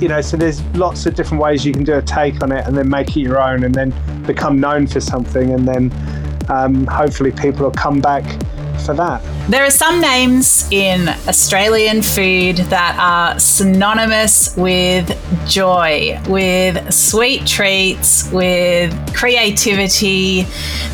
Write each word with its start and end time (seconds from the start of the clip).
you 0.00 0.08
know, 0.08 0.20
so 0.20 0.36
there's 0.36 0.62
lots 0.74 1.06
of 1.06 1.14
different 1.14 1.42
ways 1.42 1.64
you 1.64 1.72
can 1.72 1.84
do 1.84 1.94
a 1.94 2.02
take 2.02 2.42
on 2.42 2.52
it 2.52 2.66
and 2.66 2.76
then 2.76 2.88
make 2.88 3.16
it 3.16 3.20
your 3.20 3.40
own 3.40 3.64
and 3.64 3.74
then 3.74 3.94
become 4.26 4.58
known 4.58 4.86
for 4.86 5.00
something. 5.00 5.52
And 5.52 5.66
then 5.66 5.92
um, 6.48 6.86
hopefully 6.86 7.32
people 7.32 7.64
will 7.64 7.70
come 7.72 8.00
back 8.00 8.24
for 8.80 8.94
that. 8.94 9.22
There 9.50 9.64
are 9.64 9.70
some 9.70 10.00
names 10.00 10.66
in 10.70 11.08
Australian 11.28 12.02
food 12.02 12.56
that 12.68 12.96
are 12.98 13.38
synonymous 13.38 14.56
with 14.56 15.10
joy, 15.48 16.20
with 16.28 16.92
sweet 16.92 17.46
treats, 17.46 18.30
with 18.32 18.92
creativity, 19.14 20.46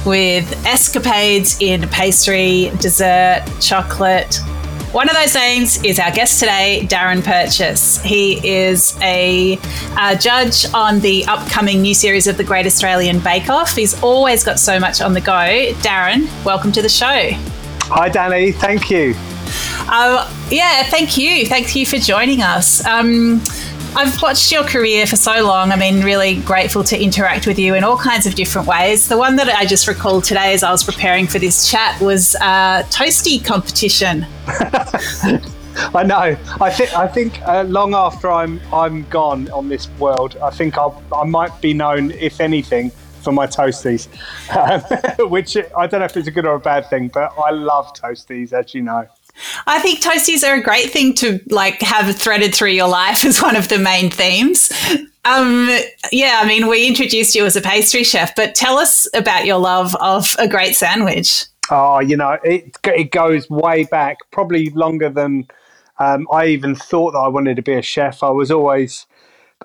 with 0.04 0.66
escapades 0.66 1.60
in 1.60 1.88
pastry, 1.88 2.72
dessert, 2.80 3.44
chocolate. 3.60 4.40
One 4.92 5.10
of 5.10 5.16
those 5.16 5.34
names 5.34 5.82
is 5.84 5.98
our 5.98 6.10
guest 6.10 6.38
today, 6.38 6.86
Darren 6.88 7.22
Purchese. 7.22 8.00
He 8.06 8.48
is 8.48 8.96
a, 9.02 9.58
a, 9.98 10.16
judge 10.16 10.64
on 10.72 11.00
the 11.00 11.24
upcoming 11.26 11.82
new 11.82 11.92
series 11.92 12.26
of 12.26 12.36
the 12.36 12.44
Great 12.44 12.66
Australian 12.66 13.18
Bake 13.18 13.50
Off. 13.50 13.74
He's 13.74 14.00
always 14.02 14.42
got 14.42 14.58
so 14.58 14.78
much 14.78 15.02
on 15.02 15.12
the 15.12 15.20
go. 15.20 15.32
Darren, 15.82 16.28
welcome 16.44 16.72
to 16.72 16.80
the 16.80 16.88
show. 16.88 17.30
Hi, 17.88 18.08
Dani. 18.08 18.54
Thank 18.54 18.88
you. 18.88 19.14
Uh, 19.88 20.32
yeah, 20.50 20.84
thank 20.84 21.18
you. 21.18 21.46
Thank 21.46 21.76
you 21.76 21.84
for 21.84 21.98
joining 21.98 22.40
us. 22.40 22.84
Um, 22.86 23.42
I've 23.98 24.20
watched 24.20 24.52
your 24.52 24.62
career 24.62 25.06
for 25.06 25.16
so 25.16 25.42
long. 25.42 25.72
I 25.72 25.76
mean, 25.76 26.02
really 26.02 26.42
grateful 26.42 26.84
to 26.84 27.02
interact 27.02 27.46
with 27.46 27.58
you 27.58 27.74
in 27.74 27.82
all 27.82 27.96
kinds 27.96 28.26
of 28.26 28.34
different 28.34 28.68
ways. 28.68 29.08
The 29.08 29.16
one 29.16 29.36
that 29.36 29.48
I 29.48 29.64
just 29.64 29.88
recalled 29.88 30.24
today 30.24 30.52
as 30.52 30.62
I 30.62 30.70
was 30.70 30.84
preparing 30.84 31.26
for 31.26 31.38
this 31.38 31.70
chat 31.70 31.98
was 31.98 32.34
uh, 32.36 32.82
toasty 32.90 33.42
competition. 33.42 34.26
I 35.94 36.02
know. 36.02 36.36
I 36.60 36.70
think. 36.70 36.94
I 36.94 37.08
think 37.08 37.40
uh, 37.48 37.62
long 37.62 37.94
after 37.94 38.30
I'm 38.30 38.60
I'm 38.70 39.04
gone 39.04 39.50
on 39.50 39.70
this 39.70 39.88
world, 39.98 40.36
I 40.42 40.50
think 40.50 40.76
I'll, 40.76 41.02
I 41.10 41.24
might 41.24 41.58
be 41.62 41.72
known, 41.72 42.10
if 42.10 42.38
anything, 42.38 42.90
for 43.22 43.32
my 43.32 43.46
toasties, 43.46 44.08
um, 45.18 45.30
which 45.30 45.56
I 45.56 45.86
don't 45.86 46.00
know 46.00 46.06
if 46.06 46.14
it's 46.18 46.28
a 46.28 46.30
good 46.30 46.44
or 46.44 46.56
a 46.56 46.60
bad 46.60 46.90
thing, 46.90 47.08
but 47.08 47.32
I 47.42 47.50
love 47.50 47.94
toasties, 47.94 48.52
as 48.52 48.74
you 48.74 48.82
know. 48.82 49.08
I 49.66 49.78
think 49.80 50.00
toasties 50.00 50.46
are 50.46 50.54
a 50.54 50.62
great 50.62 50.90
thing 50.90 51.14
to 51.14 51.40
like 51.48 51.80
have 51.82 52.14
threaded 52.16 52.54
through 52.54 52.70
your 52.70 52.88
life 52.88 53.24
as 53.26 53.42
one 53.42 53.56
of 53.56 53.68
the 53.68 53.78
main 53.78 54.10
themes. 54.10 54.72
Um, 55.24 55.68
yeah, 56.12 56.40
I 56.42 56.46
mean, 56.46 56.68
we 56.68 56.86
introduced 56.86 57.34
you 57.34 57.44
as 57.44 57.56
a 57.56 57.60
pastry 57.60 58.04
chef, 58.04 58.36
but 58.36 58.54
tell 58.54 58.78
us 58.78 59.08
about 59.14 59.44
your 59.44 59.58
love 59.58 59.94
of 59.96 60.34
a 60.38 60.46
great 60.46 60.76
sandwich. 60.76 61.44
Oh, 61.70 61.98
you 61.98 62.16
know, 62.16 62.38
it 62.44 62.76
it 62.84 63.10
goes 63.10 63.50
way 63.50 63.84
back, 63.84 64.18
probably 64.30 64.70
longer 64.70 65.08
than 65.08 65.48
um, 65.98 66.28
I 66.30 66.46
even 66.46 66.74
thought 66.76 67.12
that 67.12 67.18
I 67.18 67.28
wanted 67.28 67.56
to 67.56 67.62
be 67.62 67.72
a 67.72 67.82
chef. 67.82 68.22
I 68.22 68.30
was 68.30 68.50
always 68.50 69.06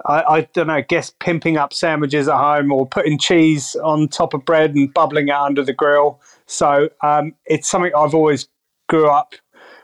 I, 0.05 0.23
I, 0.27 0.42
don't 0.53 0.67
know, 0.67 0.81
guess 0.81 1.11
pimping 1.19 1.58
up 1.58 1.73
sandwiches 1.73 2.27
at 2.27 2.38
home 2.38 2.72
or 2.72 2.88
putting 2.88 3.19
cheese 3.19 3.75
on 3.83 4.08
top 4.08 4.33
of 4.33 4.45
bread 4.45 4.73
and 4.73 4.94
bubbling 4.94 5.27
it 5.27 5.36
under 5.36 5.64
the 5.64 5.73
grill. 5.73 6.22
So 6.45 6.89
um, 7.03 7.33
it's 7.45 7.69
something 7.69 7.92
I've 7.95 8.14
always 8.14 8.47
grew 8.88 9.09
up 9.09 9.36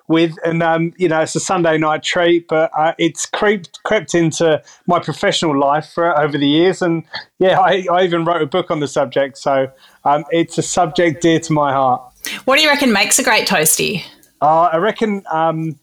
with, 0.07 0.35
and 0.45 0.63
um, 0.63 0.93
you 0.97 1.07
know, 1.07 1.21
it's 1.21 1.35
a 1.35 1.39
Sunday 1.39 1.77
night 1.77 2.03
treat, 2.03 2.47
but 2.47 2.71
uh, 2.77 2.93
it's 2.97 3.25
creeped 3.25 3.81
crept 3.83 4.15
into 4.15 4.61
my 4.85 4.99
professional 4.99 5.57
life 5.57 5.91
for, 5.93 6.17
over 6.17 6.37
the 6.37 6.47
years, 6.47 6.81
and 6.81 7.03
yeah, 7.39 7.59
I, 7.59 7.85
I, 7.91 8.03
even 8.03 8.25
wrote 8.25 8.41
a 8.41 8.45
book 8.45 8.71
on 8.71 8.79
the 8.79 8.87
subject. 8.87 9.37
So 9.37 9.71
um, 10.05 10.23
it's 10.31 10.57
a 10.57 10.61
subject 10.61 11.21
dear 11.21 11.39
to 11.41 11.53
my 11.53 11.73
heart. 11.73 12.01
What 12.45 12.57
do 12.57 12.61
you 12.61 12.69
reckon 12.69 12.91
makes 12.91 13.19
a 13.19 13.23
great 13.23 13.47
toasty? 13.47 14.03
Uh, 14.41 14.69
I 14.73 14.77
reckon 14.77 15.23
um, 15.31 15.77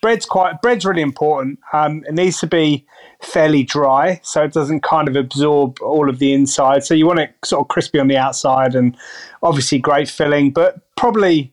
bread's 0.00 0.26
quite 0.26 0.60
bread's 0.60 0.84
really 0.84 1.02
important. 1.02 1.60
Um, 1.72 2.04
it 2.06 2.14
needs 2.14 2.40
to 2.40 2.46
be 2.46 2.84
fairly 3.22 3.62
dry, 3.62 4.20
so 4.24 4.42
it 4.42 4.52
doesn't 4.52 4.82
kind 4.82 5.08
of 5.08 5.16
absorb 5.16 5.80
all 5.82 6.08
of 6.08 6.18
the 6.18 6.32
inside. 6.32 6.84
So 6.84 6.94
you 6.94 7.06
want 7.06 7.20
it 7.20 7.34
sort 7.44 7.62
of 7.62 7.68
crispy 7.68 8.00
on 8.00 8.08
the 8.08 8.16
outside, 8.16 8.74
and 8.74 8.96
obviously 9.42 9.78
great 9.78 10.08
filling, 10.08 10.50
but 10.50 10.80
probably 10.96 11.52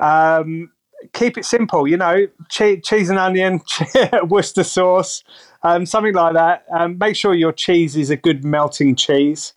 um, 0.00 0.70
keep 1.12 1.38
it 1.38 1.44
simple. 1.44 1.86
You 1.86 1.96
know, 1.96 2.26
che- 2.48 2.80
cheese 2.80 3.10
and 3.10 3.18
onion, 3.18 3.60
Worcester 4.28 4.64
sauce, 4.64 5.24
um, 5.62 5.86
something 5.86 6.14
like 6.14 6.34
that. 6.34 6.64
Um, 6.72 6.98
make 6.98 7.16
sure 7.16 7.34
your 7.34 7.52
cheese 7.52 7.96
is 7.96 8.10
a 8.10 8.16
good 8.16 8.44
melting 8.44 8.96
cheese. 8.96 9.52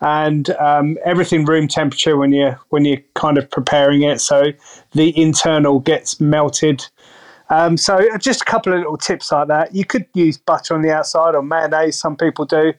And 0.00 0.50
um, 0.56 0.98
everything 1.04 1.44
room 1.44 1.68
temperature 1.68 2.16
when 2.16 2.32
you 2.32 2.56
when 2.70 2.84
you're 2.84 3.02
kind 3.14 3.38
of 3.38 3.48
preparing 3.48 4.02
it, 4.02 4.20
so 4.20 4.52
the 4.92 5.16
internal 5.16 5.78
gets 5.78 6.20
melted 6.20 6.84
um, 7.52 7.76
so 7.76 8.00
just 8.16 8.40
a 8.40 8.44
couple 8.46 8.72
of 8.72 8.78
little 8.78 8.96
tips 8.96 9.30
like 9.30 9.48
that. 9.48 9.74
You 9.74 9.84
could 9.84 10.06
use 10.14 10.38
butter 10.38 10.74
on 10.74 10.80
the 10.80 10.90
outside 10.90 11.34
or 11.34 11.42
mayonnaise. 11.42 11.98
Some 11.98 12.16
people 12.16 12.46
do, 12.46 12.72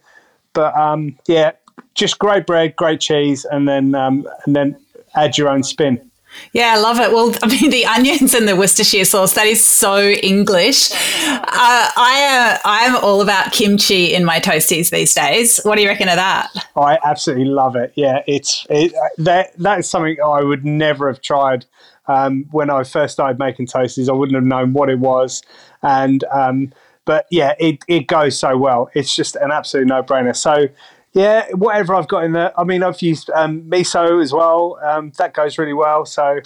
but 0.53 0.75
um, 0.75 1.15
yeah, 1.27 1.51
just 1.93 2.17
great 2.17 2.47
bread, 2.47 2.75
great 2.75 2.99
cheese, 2.99 3.45
and 3.45 3.67
then 3.67 3.93
um, 3.93 4.27
and 4.45 4.55
then 4.55 4.75
add 5.15 5.37
your 5.37 5.49
own 5.49 5.61
spin. 5.61 6.09
Yeah, 6.53 6.73
I 6.75 6.79
love 6.79 6.99
it. 6.99 7.11
Well, 7.11 7.33
I 7.43 7.47
mean, 7.47 7.69
the 7.69 7.85
onions 7.85 8.33
and 8.33 8.47
the 8.47 8.55
Worcestershire 8.55 9.05
sauce, 9.05 9.33
that 9.33 9.47
is 9.47 9.63
so 9.63 10.01
English. 10.01 10.91
Uh, 10.91 11.47
I, 11.47 12.27
uh, 12.29 12.57
I'm 12.65 12.95
all 13.03 13.21
about 13.21 13.51
kimchi 13.51 14.13
in 14.13 14.25
my 14.25 14.39
toasties 14.39 14.89
these 14.89 15.13
days. 15.13 15.59
What 15.63 15.75
do 15.75 15.81
you 15.81 15.87
reckon 15.87 16.09
of 16.09 16.15
that? 16.15 16.49
I 16.75 16.99
absolutely 17.03 17.45
love 17.45 17.75
it. 17.75 17.93
Yeah, 17.95 18.21
it's 18.27 18.65
it, 18.69 18.93
that, 19.17 19.57
that 19.59 19.79
is 19.79 19.89
something 19.89 20.17
I 20.23 20.41
would 20.41 20.65
never 20.65 21.07
have 21.07 21.21
tried 21.21 21.65
um, 22.07 22.45
when 22.51 22.69
I 22.69 22.83
first 22.83 23.13
started 23.13 23.39
making 23.39 23.67
toasties, 23.67 24.09
I 24.09 24.13
wouldn't 24.13 24.35
have 24.35 24.43
known 24.43 24.73
what 24.73 24.89
it 24.89 24.99
was. 24.99 25.41
And 25.81 26.23
um, 26.31 26.73
but 27.05 27.25
yeah, 27.31 27.53
it, 27.59 27.79
it 27.87 28.07
goes 28.07 28.37
so 28.37 28.57
well. 28.57 28.89
It's 28.93 29.15
just 29.15 29.35
an 29.35 29.51
absolute 29.51 29.87
no 29.87 30.03
brainer. 30.03 30.35
So 30.35 30.67
yeah, 31.13 31.47
whatever 31.51 31.95
I've 31.95 32.07
got 32.07 32.23
in 32.23 32.33
there. 32.33 32.59
I 32.59 32.63
mean, 32.63 32.83
I've 32.83 33.01
used 33.01 33.29
um, 33.31 33.61
miso 33.63 34.21
as 34.21 34.33
well. 34.33 34.79
Um, 34.83 35.11
that 35.17 35.33
goes 35.33 35.57
really 35.57 35.73
well. 35.73 36.05
So 36.05 36.39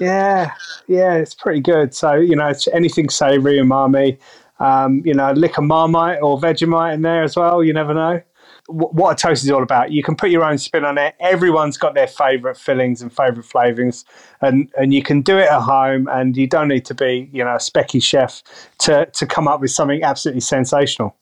yeah, 0.00 0.52
yeah, 0.86 1.14
it's 1.14 1.34
pretty 1.34 1.60
good. 1.60 1.94
So 1.94 2.14
you 2.14 2.36
know, 2.36 2.52
anything 2.72 3.10
savoury, 3.10 3.58
umami. 3.58 4.18
Um, 4.60 5.02
you 5.04 5.14
know, 5.14 5.30
lick 5.32 5.56
a 5.56 5.62
marmite 5.62 6.20
or 6.20 6.38
Vegemite 6.40 6.94
in 6.94 7.02
there 7.02 7.22
as 7.22 7.36
well. 7.36 7.62
You 7.62 7.72
never 7.72 7.94
know 7.94 8.20
what 8.68 9.12
a 9.12 9.16
toast 9.28 9.44
is 9.44 9.50
all 9.50 9.62
about. 9.62 9.92
You 9.92 10.02
can 10.02 10.14
put 10.14 10.30
your 10.30 10.44
own 10.44 10.58
spin 10.58 10.84
on 10.84 10.98
it. 10.98 11.14
Everyone's 11.20 11.78
got 11.78 11.94
their 11.94 12.06
favourite 12.06 12.56
fillings 12.56 13.00
and 13.00 13.10
favourite 13.10 13.48
flavourings, 13.48 14.04
and 14.42 14.70
and 14.76 14.92
you 14.92 15.02
can 15.02 15.22
do 15.22 15.38
it 15.38 15.48
at 15.48 15.60
home. 15.60 16.08
And 16.08 16.36
you 16.36 16.46
don't 16.46 16.68
need 16.68 16.84
to 16.86 16.94
be, 16.94 17.30
you 17.32 17.42
know, 17.42 17.54
a 17.54 17.58
specky 17.58 18.02
chef 18.02 18.42
to 18.80 19.06
to 19.06 19.26
come 19.26 19.48
up 19.48 19.60
with 19.60 19.70
something 19.70 20.02
absolutely 20.02 20.40
sensational. 20.40 21.16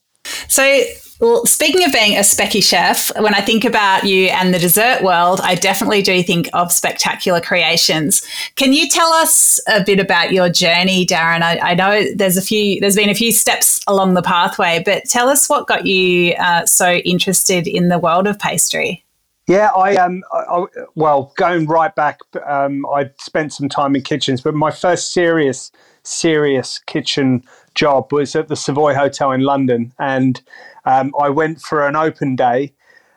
So, 0.48 0.82
well, 1.20 1.46
speaking 1.46 1.84
of 1.84 1.92
being 1.92 2.16
a 2.16 2.20
specky 2.20 2.62
chef, 2.62 3.10
when 3.18 3.34
I 3.34 3.40
think 3.40 3.64
about 3.64 4.04
you 4.04 4.26
and 4.26 4.52
the 4.52 4.58
dessert 4.58 5.02
world, 5.02 5.40
I 5.42 5.54
definitely 5.54 6.02
do 6.02 6.22
think 6.22 6.48
of 6.52 6.70
spectacular 6.70 7.40
creations. 7.40 8.26
Can 8.56 8.72
you 8.72 8.88
tell 8.88 9.12
us 9.14 9.58
a 9.66 9.82
bit 9.82 9.98
about 9.98 10.32
your 10.32 10.50
journey, 10.50 11.06
Darren? 11.06 11.42
I, 11.42 11.58
I 11.58 11.74
know 11.74 12.04
there's 12.14 12.36
a 12.36 12.42
few, 12.42 12.80
there's 12.80 12.96
been 12.96 13.08
a 13.08 13.14
few 13.14 13.32
steps 13.32 13.80
along 13.86 14.14
the 14.14 14.22
pathway, 14.22 14.82
but 14.84 15.04
tell 15.04 15.28
us 15.28 15.48
what 15.48 15.66
got 15.66 15.86
you 15.86 16.34
uh, 16.34 16.66
so 16.66 16.92
interested 16.96 17.66
in 17.66 17.88
the 17.88 17.98
world 17.98 18.26
of 18.26 18.38
pastry. 18.38 19.02
Yeah, 19.46 19.70
I 19.76 19.94
um, 19.96 20.24
I, 20.32 20.64
well, 20.96 21.32
going 21.36 21.66
right 21.66 21.94
back, 21.94 22.18
um, 22.44 22.84
I 22.86 23.10
spent 23.20 23.52
some 23.52 23.68
time 23.68 23.94
in 23.94 24.02
kitchens, 24.02 24.40
but 24.40 24.54
my 24.54 24.72
first 24.72 25.12
serious, 25.12 25.70
serious 26.02 26.80
kitchen 26.80 27.44
job 27.76 28.12
was 28.12 28.34
at 28.34 28.48
the 28.48 28.56
Savoy 28.56 28.94
Hotel 28.94 29.30
in 29.30 29.42
London, 29.42 29.92
and 30.00 30.40
um, 30.86 31.12
I 31.20 31.28
went 31.28 31.60
for 31.60 31.86
an 31.86 31.96
open 31.96 32.36
day 32.36 32.72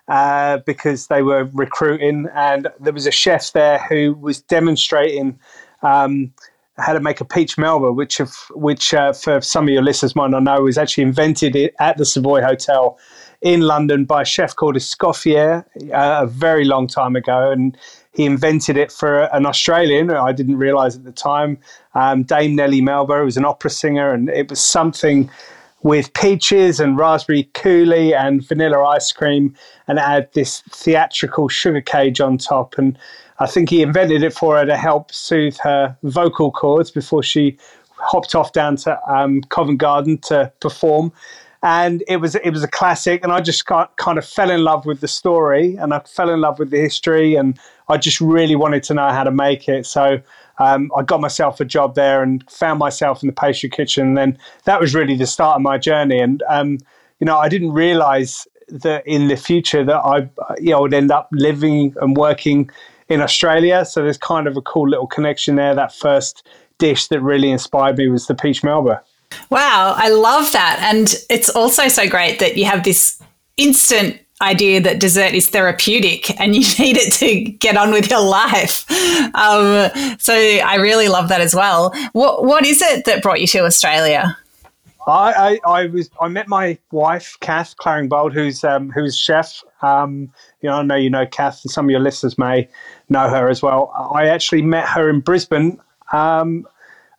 uh, 0.09 0.57
because 0.65 1.07
they 1.07 1.21
were 1.21 1.45
recruiting, 1.53 2.27
and 2.35 2.67
there 2.79 2.93
was 2.93 3.07
a 3.07 3.11
chef 3.11 3.53
there 3.53 3.79
who 3.89 4.13
was 4.19 4.41
demonstrating 4.41 5.39
um, 5.83 6.33
how 6.77 6.93
to 6.93 6.99
make 6.99 7.21
a 7.21 7.25
peach 7.25 7.57
melba, 7.57 7.91
which, 7.91 8.19
if, 8.19 8.49
which 8.51 8.93
uh, 8.93 9.13
for 9.13 9.39
some 9.41 9.65
of 9.65 9.69
your 9.69 9.83
listeners 9.83 10.15
might 10.15 10.31
not 10.31 10.43
know, 10.43 10.61
was 10.61 10.77
actually 10.77 11.03
invented 11.03 11.55
at 11.79 11.97
the 11.97 12.05
Savoy 12.05 12.41
Hotel 12.41 12.97
in 13.41 13.61
London 13.61 14.05
by 14.05 14.23
a 14.23 14.25
chef 14.25 14.55
called 14.55 14.75
Escoffier 14.75 15.63
uh, 15.93 16.23
a 16.23 16.27
very 16.27 16.65
long 16.65 16.87
time 16.87 17.15
ago, 17.15 17.51
and 17.51 17.77
he 18.13 18.25
invented 18.25 18.77
it 18.77 18.91
for 18.91 19.23
an 19.33 19.45
Australian. 19.45 20.09
I 20.09 20.31
didn't 20.31 20.57
realise 20.57 20.95
at 20.95 21.03
the 21.03 21.11
time. 21.11 21.57
Um, 21.93 22.23
Dame 22.23 22.55
Nellie 22.55 22.81
Melba 22.81 23.19
who 23.19 23.25
was 23.25 23.37
an 23.37 23.45
opera 23.45 23.69
singer, 23.69 24.11
and 24.11 24.29
it 24.29 24.49
was 24.49 24.59
something 24.59 25.29
with 25.81 26.13
peaches 26.13 26.79
and 26.79 26.97
raspberry 26.97 27.49
coulis 27.53 28.13
and 28.13 28.45
vanilla 28.47 28.83
ice 28.83 29.11
cream, 29.11 29.55
and 29.87 29.99
add 29.99 30.29
this 30.33 30.61
theatrical 30.69 31.47
sugar 31.47 31.81
cage 31.81 32.19
on 32.19 32.37
top. 32.37 32.77
And 32.77 32.97
I 33.39 33.47
think 33.47 33.69
he 33.69 33.81
invented 33.81 34.23
it 34.23 34.33
for 34.33 34.57
her 34.57 34.65
to 34.65 34.75
help 34.75 35.11
soothe 35.11 35.57
her 35.63 35.97
vocal 36.03 36.51
cords 36.51 36.91
before 36.91 37.23
she 37.23 37.57
hopped 37.93 38.35
off 38.35 38.53
down 38.53 38.75
to 38.77 38.99
um, 39.11 39.41
Covent 39.49 39.79
Garden 39.79 40.17
to 40.19 40.51
perform 40.59 41.11
and 41.61 42.03
it 42.07 42.17
was 42.17 42.35
it 42.35 42.51
was 42.51 42.63
a 42.63 42.67
classic 42.67 43.23
and 43.23 43.31
i 43.31 43.41
just 43.41 43.65
got, 43.65 43.95
kind 43.97 44.17
of 44.17 44.25
fell 44.25 44.49
in 44.49 44.63
love 44.63 44.85
with 44.85 45.01
the 45.01 45.07
story 45.07 45.75
and 45.75 45.93
i 45.93 45.99
fell 45.99 46.29
in 46.29 46.39
love 46.39 46.57
with 46.59 46.69
the 46.69 46.77
history 46.77 47.35
and 47.35 47.59
i 47.89 47.97
just 47.97 48.21
really 48.21 48.55
wanted 48.55 48.83
to 48.83 48.93
know 48.93 49.09
how 49.09 49.23
to 49.23 49.31
make 49.31 49.67
it 49.67 49.85
so 49.85 50.21
um, 50.59 50.91
I 50.95 51.03
got 51.03 51.21
myself 51.21 51.59
a 51.59 51.65
job 51.65 51.95
there 51.95 52.21
and 52.21 52.47
found 52.49 52.79
myself 52.79 53.23
in 53.23 53.27
the 53.27 53.33
pastry 53.33 53.69
kitchen. 53.69 54.07
And 54.07 54.17
then 54.17 54.37
that 54.65 54.79
was 54.79 54.93
really 54.93 55.15
the 55.15 55.25
start 55.25 55.55
of 55.55 55.61
my 55.61 55.77
journey. 55.77 56.19
And 56.19 56.43
um, 56.47 56.77
you 57.19 57.25
know, 57.25 57.37
I 57.37 57.49
didn't 57.49 57.71
realize 57.71 58.47
that 58.67 59.05
in 59.07 59.27
the 59.27 59.35
future 59.35 59.83
that 59.83 59.97
I, 59.97 60.29
you 60.59 60.71
know, 60.71 60.81
would 60.81 60.93
end 60.93 61.11
up 61.11 61.29
living 61.31 61.95
and 62.01 62.15
working 62.15 62.69
in 63.07 63.21
Australia. 63.21 63.83
So 63.85 64.03
there's 64.03 64.17
kind 64.17 64.47
of 64.47 64.55
a 64.55 64.61
cool 64.61 64.87
little 64.87 65.07
connection 65.07 65.55
there. 65.55 65.73
That 65.73 65.93
first 65.93 66.47
dish 66.77 67.07
that 67.07 67.21
really 67.21 67.49
inspired 67.49 67.97
me 67.97 68.07
was 68.09 68.27
the 68.27 68.35
peach 68.35 68.63
melba. 68.63 69.01
Wow, 69.49 69.93
I 69.97 70.09
love 70.09 70.51
that. 70.53 70.79
And 70.81 71.15
it's 71.29 71.49
also 71.49 71.87
so 71.87 72.07
great 72.07 72.39
that 72.39 72.57
you 72.57 72.65
have 72.65 72.83
this 72.83 73.21
instant 73.57 74.19
idea 74.41 74.79
that 74.81 74.99
dessert 74.99 75.33
is 75.33 75.49
therapeutic 75.49 76.39
and 76.39 76.55
you 76.55 76.61
need 76.79 76.97
it 76.97 77.13
to 77.13 77.51
get 77.57 77.77
on 77.77 77.91
with 77.91 78.09
your 78.09 78.21
life. 78.21 78.89
Um, 79.35 79.89
so 80.17 80.33
I 80.33 80.75
really 80.75 81.07
love 81.09 81.29
that 81.29 81.41
as 81.41 81.53
well. 81.53 81.93
What 82.13 82.45
What 82.45 82.65
is 82.65 82.81
it 82.81 83.05
that 83.05 83.21
brought 83.21 83.41
you 83.41 83.47
to 83.47 83.65
Australia? 83.65 84.37
I, 85.07 85.59
I, 85.65 85.81
I 85.81 85.85
was 85.87 86.09
I 86.21 86.27
met 86.27 86.47
my 86.47 86.77
wife 86.91 87.37
Cath 87.39 87.75
Claringbold, 87.77 88.33
who's 88.33 88.63
um, 88.63 88.91
who's 88.91 89.17
chef. 89.17 89.63
Um, 89.81 90.31
you 90.61 90.69
know, 90.69 90.75
I 90.75 90.83
know 90.83 90.95
you 90.95 91.09
know 91.09 91.25
Cath, 91.25 91.61
and 91.63 91.71
some 91.71 91.85
of 91.85 91.91
your 91.91 91.99
listeners 91.99 92.37
may 92.37 92.67
know 93.09 93.27
her 93.29 93.49
as 93.49 93.61
well. 93.61 93.91
I 94.13 94.27
actually 94.27 94.61
met 94.61 94.87
her 94.89 95.09
in 95.09 95.21
Brisbane 95.21 95.79
um, 96.11 96.67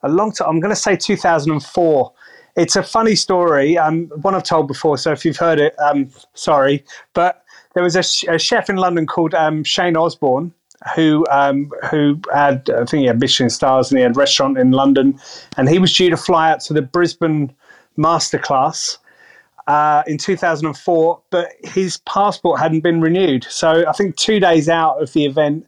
a 0.03 0.09
long 0.09 0.33
time. 0.33 0.49
I'm 0.49 0.61
going 0.61 0.75
to 0.75 0.81
say 0.81 0.97
2004. 0.97 2.13
It's 2.57 2.77
a 2.77 2.83
funny 2.83 3.15
story, 3.15 3.79
um, 3.79 4.07
one 4.23 4.35
I've 4.35 4.43
told 4.43 4.69
before. 4.69 4.99
So 4.99 5.13
if 5.13 5.25
you've 5.25 5.37
heard 5.37 5.59
it, 5.59 5.75
um, 5.79 6.11
sorry, 6.35 6.85
but 7.15 7.45
there 7.75 7.83
was 7.83 7.97
a, 7.97 8.03
sh- 8.03 8.25
a 8.29 8.39
chef 8.39 8.69
in 8.69 8.77
London 8.77 9.07
called 9.07 9.35
um, 9.35 9.65
Shane 9.65 9.97
Osborne, 9.97 10.53
who 10.95 11.27
um, 11.31 11.71
who 11.91 12.21
had 12.33 12.69
I 12.71 12.85
think 12.85 13.03
he 13.03 13.07
had 13.07 13.21
Michelin 13.21 13.51
stars 13.51 13.91
and 13.91 13.99
he 13.99 14.03
had 14.03 14.17
a 14.17 14.19
restaurant 14.19 14.59
in 14.59 14.73
London, 14.73 15.19
and 15.57 15.69
he 15.69 15.79
was 15.79 15.95
due 15.95 16.11
to 16.11 16.17
fly 16.17 16.51
out 16.51 16.61
to 16.63 16.73
the 16.73 16.83
Brisbane 16.83 17.53
masterclass 17.99 18.99
uh, 19.67 20.03
in 20.07 20.19
2004, 20.19 21.21
but 21.31 21.53
his 21.63 21.99
passport 21.99 22.59
hadn't 22.59 22.81
been 22.81 23.01
renewed. 23.01 23.47
So 23.51 23.85
I 23.87 23.93
think 23.93 24.17
two 24.17 24.41
days 24.41 24.69
out 24.69 25.01
of 25.03 25.13
the 25.13 25.27
event, 25.27 25.67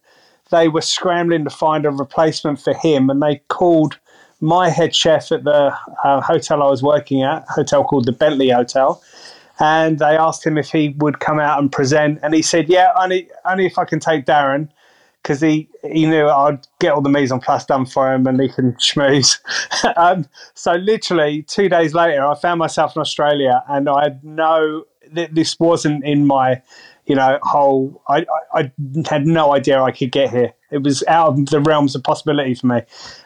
they 0.51 0.69
were 0.69 0.81
scrambling 0.81 1.45
to 1.45 1.51
find 1.51 1.87
a 1.87 1.91
replacement 1.91 2.61
for 2.61 2.75
him, 2.75 3.11
and 3.11 3.23
they 3.23 3.37
called 3.49 3.99
my 4.43 4.69
head 4.69 4.95
chef 4.95 5.33
at 5.33 5.45
the 5.45 5.75
uh, 6.05 6.21
hotel 6.21 6.63
I 6.63 6.69
was 6.69 6.83
working 6.83 7.23
at, 7.23 7.47
hotel 7.49 7.85
called 7.85 8.05
the 8.05 8.13
Bentley 8.13 8.51
Hotel, 8.51 9.03
and 9.61 9.99
they 10.01 10.17
asked 10.17 10.45
him 10.45 10.59
if 10.59 10.71
he 10.71 10.91
would 10.99 11.21
come 11.21 11.39
out 11.39 11.61
and 11.61 11.71
present, 11.71 12.19
and 12.23 12.35
he 12.35 12.43
said, 12.43 12.69
"Yeah, 12.69 12.93
only 13.01 13.31
only 13.47 13.67
if 13.67 13.79
I 13.79 13.85
can 13.85 14.01
take 14.01 14.27
Darren." 14.27 14.69
because 15.23 15.41
he, 15.41 15.69
he 15.85 16.07
knew 16.07 16.29
I'd 16.29 16.67
get 16.81 16.93
all 16.93 17.01
the 17.01 17.09
mise 17.09 17.31
en 17.31 17.39
place 17.39 17.65
done 17.65 17.87
for 17.87 18.13
him 18.13 18.27
and 18.27 18.41
he 18.41 18.49
can 18.49 18.73
schmooze. 18.73 19.39
um, 19.97 20.27
so 20.55 20.73
literally 20.73 21.43
two 21.45 21.69
days 21.69 21.95
later, 21.95 22.27
I 22.27 22.35
found 22.35 22.59
myself 22.59 22.97
in 22.97 23.01
Australia 23.01 23.63
and 23.69 23.89
I 23.89 24.03
had 24.03 24.25
no, 24.25 24.85
this 25.13 25.59
wasn't 25.61 26.05
in 26.05 26.27
my, 26.27 26.61
you 27.07 27.15
know, 27.15 27.39
whole, 27.43 28.03
I, 28.09 28.27
I, 28.53 28.61
I 28.61 28.73
had 29.09 29.27
no 29.27 29.55
idea 29.55 29.81
I 29.81 29.93
could 29.93 30.11
get 30.11 30.31
here. 30.31 30.55
It 30.73 30.83
was 30.83 31.05
out 31.07 31.29
of 31.29 31.47
the 31.47 31.61
realms 31.61 31.95
of 31.95 32.03
possibility 32.03 32.55
for 32.55 32.67
me. 32.67 32.81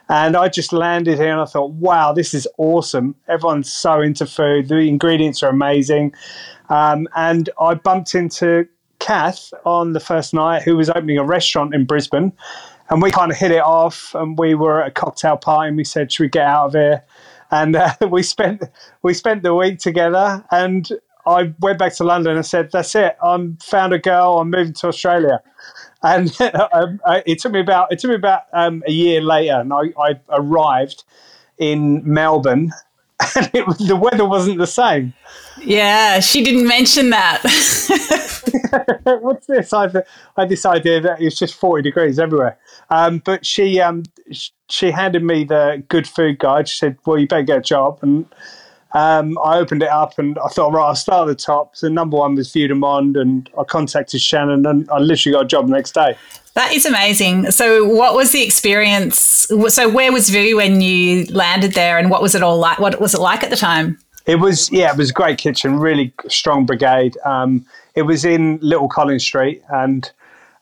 And 0.08 0.36
I 0.36 0.48
just 0.48 0.72
landed 0.72 1.18
here 1.18 1.32
and 1.32 1.40
I 1.40 1.46
thought, 1.46 1.72
wow, 1.72 2.12
this 2.12 2.34
is 2.34 2.46
awesome. 2.58 3.14
Everyone's 3.28 3.72
so 3.72 4.00
into 4.00 4.26
food. 4.26 4.68
The 4.68 4.88
ingredients 4.88 5.42
are 5.42 5.50
amazing. 5.50 6.12
Um, 6.68 7.08
and 7.14 7.48
I 7.60 7.74
bumped 7.74 8.14
into 8.14 8.66
Cath 8.98 9.52
on 9.64 9.92
the 9.92 10.00
first 10.00 10.34
night, 10.34 10.62
who 10.62 10.76
was 10.76 10.88
opening 10.90 11.18
a 11.18 11.24
restaurant 11.24 11.74
in 11.74 11.84
Brisbane, 11.84 12.32
and 12.88 13.02
we 13.02 13.10
kind 13.10 13.30
of 13.30 13.36
hit 13.36 13.50
it 13.50 13.62
off. 13.62 14.14
And 14.14 14.38
we 14.38 14.54
were 14.54 14.82
at 14.82 14.88
a 14.88 14.90
cocktail 14.90 15.36
party, 15.36 15.68
and 15.68 15.76
we 15.76 15.84
said, 15.84 16.10
"Should 16.10 16.24
we 16.24 16.28
get 16.28 16.46
out 16.46 16.66
of 16.66 16.72
here?" 16.72 17.04
And 17.50 17.76
uh, 17.76 17.94
we 18.10 18.22
spent 18.22 18.62
we 19.02 19.14
spent 19.14 19.42
the 19.42 19.54
week 19.54 19.78
together. 19.78 20.44
And 20.50 20.88
I 21.26 21.52
went 21.60 21.78
back 21.78 21.94
to 21.96 22.04
London 22.04 22.36
and 22.36 22.46
said, 22.46 22.70
"That's 22.72 22.94
it. 22.94 23.16
I'm 23.22 23.56
found 23.56 23.92
a 23.92 23.98
girl. 23.98 24.38
I'm 24.38 24.50
moving 24.50 24.74
to 24.74 24.88
Australia." 24.88 25.42
And 26.02 26.34
um, 26.72 27.00
it 27.26 27.40
took 27.40 27.52
me 27.52 27.60
about 27.60 27.92
it 27.92 27.98
took 27.98 28.10
me 28.10 28.16
about 28.16 28.42
um, 28.52 28.82
a 28.86 28.92
year 28.92 29.20
later, 29.20 29.60
and 29.60 29.72
I, 29.72 29.92
I 29.98 30.20
arrived 30.30 31.04
in 31.58 32.02
Melbourne, 32.04 32.72
and 33.36 33.50
it, 33.52 33.66
the 33.78 33.96
weather 33.96 34.26
wasn't 34.26 34.58
the 34.58 34.66
same. 34.66 35.14
Yeah, 35.62 36.20
she 36.20 36.44
didn't 36.44 36.68
mention 36.68 37.10
that. 37.10 37.42
What's 39.04 39.46
this? 39.46 39.72
I 39.72 39.88
had 40.36 40.48
this 40.48 40.66
idea 40.66 41.00
that 41.00 41.20
it's 41.20 41.38
just 41.38 41.54
40 41.54 41.82
degrees 41.82 42.18
everywhere. 42.18 42.58
Um, 42.90 43.22
but 43.24 43.44
she 43.44 43.80
um, 43.80 44.04
she 44.68 44.90
handed 44.90 45.22
me 45.22 45.44
the 45.44 45.82
good 45.88 46.06
food 46.06 46.38
guide. 46.38 46.68
She 46.68 46.76
said, 46.76 46.98
Well, 47.06 47.18
you 47.18 47.26
better 47.26 47.42
get 47.42 47.58
a 47.58 47.62
job. 47.62 47.98
And 48.02 48.26
um, 48.92 49.36
I 49.44 49.58
opened 49.58 49.82
it 49.82 49.88
up 49.88 50.18
and 50.18 50.38
I 50.38 50.48
thought, 50.48 50.72
right, 50.72 50.86
I'll 50.86 50.94
start 50.94 51.28
at 51.28 51.36
the 51.36 51.42
top. 51.42 51.76
So 51.76 51.88
number 51.88 52.16
one 52.16 52.34
was 52.34 52.54
Monde, 52.54 53.16
and 53.16 53.50
I 53.58 53.64
contacted 53.64 54.20
Shannon, 54.20 54.64
and 54.66 54.88
I 54.90 54.98
literally 54.98 55.34
got 55.34 55.44
a 55.44 55.48
job 55.48 55.66
the 55.66 55.74
next 55.74 55.92
day. 55.92 56.16
That 56.54 56.72
is 56.72 56.86
amazing. 56.86 57.50
So, 57.50 57.84
what 57.84 58.14
was 58.14 58.32
the 58.32 58.42
experience? 58.42 59.20
So, 59.20 59.90
where 59.90 60.10
was 60.10 60.30
Vue 60.30 60.56
when 60.56 60.80
you 60.80 61.26
landed 61.26 61.72
there, 61.72 61.98
and 61.98 62.10
what 62.10 62.22
was 62.22 62.34
it 62.34 62.42
all 62.42 62.56
like? 62.56 62.78
What 62.78 62.98
was 62.98 63.12
it 63.12 63.20
like 63.20 63.44
at 63.44 63.50
the 63.50 63.56
time? 63.56 63.98
It 64.24 64.36
was, 64.36 64.72
yeah, 64.72 64.90
it 64.90 64.96
was 64.96 65.10
a 65.10 65.12
great 65.12 65.38
kitchen, 65.38 65.78
really 65.78 66.12
strong 66.28 66.64
brigade. 66.64 67.16
Um, 67.24 67.66
it 67.94 68.02
was 68.02 68.24
in 68.24 68.58
Little 68.62 68.88
Collins 68.88 69.22
Street, 69.22 69.62
and 69.68 70.10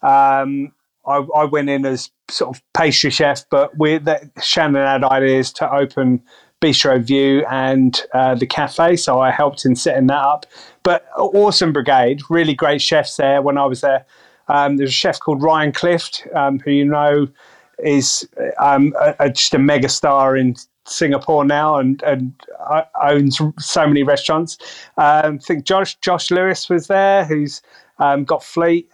um, 0.03 0.73
I, 1.07 1.25
I, 1.35 1.45
went 1.45 1.71
in 1.71 1.87
as 1.87 2.11
sort 2.29 2.57
of 2.57 2.63
pastry 2.75 3.11
chef, 3.11 3.49
but 3.49 3.77
we 3.79 3.99
that 3.99 4.25
Shannon 4.43 4.85
had 4.85 5.05
ideas 5.05 5.53
to 5.55 5.73
open 5.73 6.23
Bistro 6.65 7.03
Vue 7.03 7.45
and 7.51 8.01
uh, 8.15 8.35
the 8.35 8.47
cafe, 8.47 8.97
so 8.97 9.21
I 9.21 9.31
helped 9.31 9.67
in 9.67 9.77
setting 9.77 10.07
that 10.07 10.23
up. 10.23 10.47
But 10.83 11.07
awesome 11.15 11.75
brigade, 11.75 12.23
really 12.31 12.55
great 12.55 12.81
chefs 12.81 13.17
there 13.17 13.43
when 13.43 13.59
I 13.59 13.67
was 13.67 13.83
there. 13.83 14.07
Um, 14.49 14.79
there's 14.79 14.89
a 14.89 14.93
chef 14.93 15.21
called 15.21 15.43
Ryan 15.43 15.73
Clift, 15.73 16.27
um, 16.35 16.59
who 16.61 16.71
you 16.71 16.87
know 16.87 17.29
is 17.81 18.27
um, 18.59 18.95
a, 18.99 19.15
a, 19.21 19.31
just 19.31 19.53
a 19.53 19.59
mega 19.59 19.91
star 19.91 20.39
in 20.39 20.57
Singapore 20.87 21.45
now 21.45 21.77
and, 21.77 22.03
and 22.03 22.33
owns 23.03 23.41
so 23.59 23.87
many 23.87 24.03
restaurants. 24.03 24.57
Um, 24.97 25.35
I 25.35 25.45
think 25.45 25.65
Josh 25.65 25.97
Josh 25.97 26.31
Lewis 26.31 26.71
was 26.71 26.87
there, 26.87 27.27
who's 27.27 27.61
um, 27.99 28.25
got 28.25 28.43
Fleet 28.43 28.89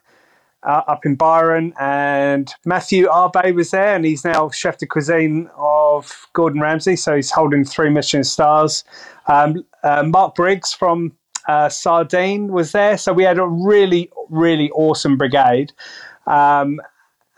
uh, 0.63 0.83
up 0.87 1.07
in 1.07 1.15
Byron, 1.15 1.73
and 1.81 2.53
Matthew 2.65 3.07
Abé 3.07 3.55
was 3.55 3.71
there, 3.71 3.95
and 3.95 4.05
he's 4.05 4.25
now 4.25 4.51
chef 4.51 4.79
de 4.79 4.87
cuisine 4.87 5.51
of 5.57 6.29
Gordon 6.33 6.61
Ramsay, 6.61 6.97
so 6.97 7.17
he's 7.17 7.31
holding 7.31 7.65
three 7.65 7.91
Michelin 7.91 8.25
stars. 8.25 8.85
Um, 9.27 9.65
uh, 9.83 10.03
Mark 10.03 10.35
Briggs 10.35 10.73
from 10.73 11.13
uh, 11.49 11.69
Sardine 11.69 12.49
was 12.49 12.73
there, 12.73 12.99
so 12.99 13.13
we 13.13 13.25
had 13.25 13.39
a 13.39 13.47
really 13.47 14.11
really 14.29 14.71
awesome 14.73 15.17
brigade. 15.17 15.73
Um, 16.27 16.81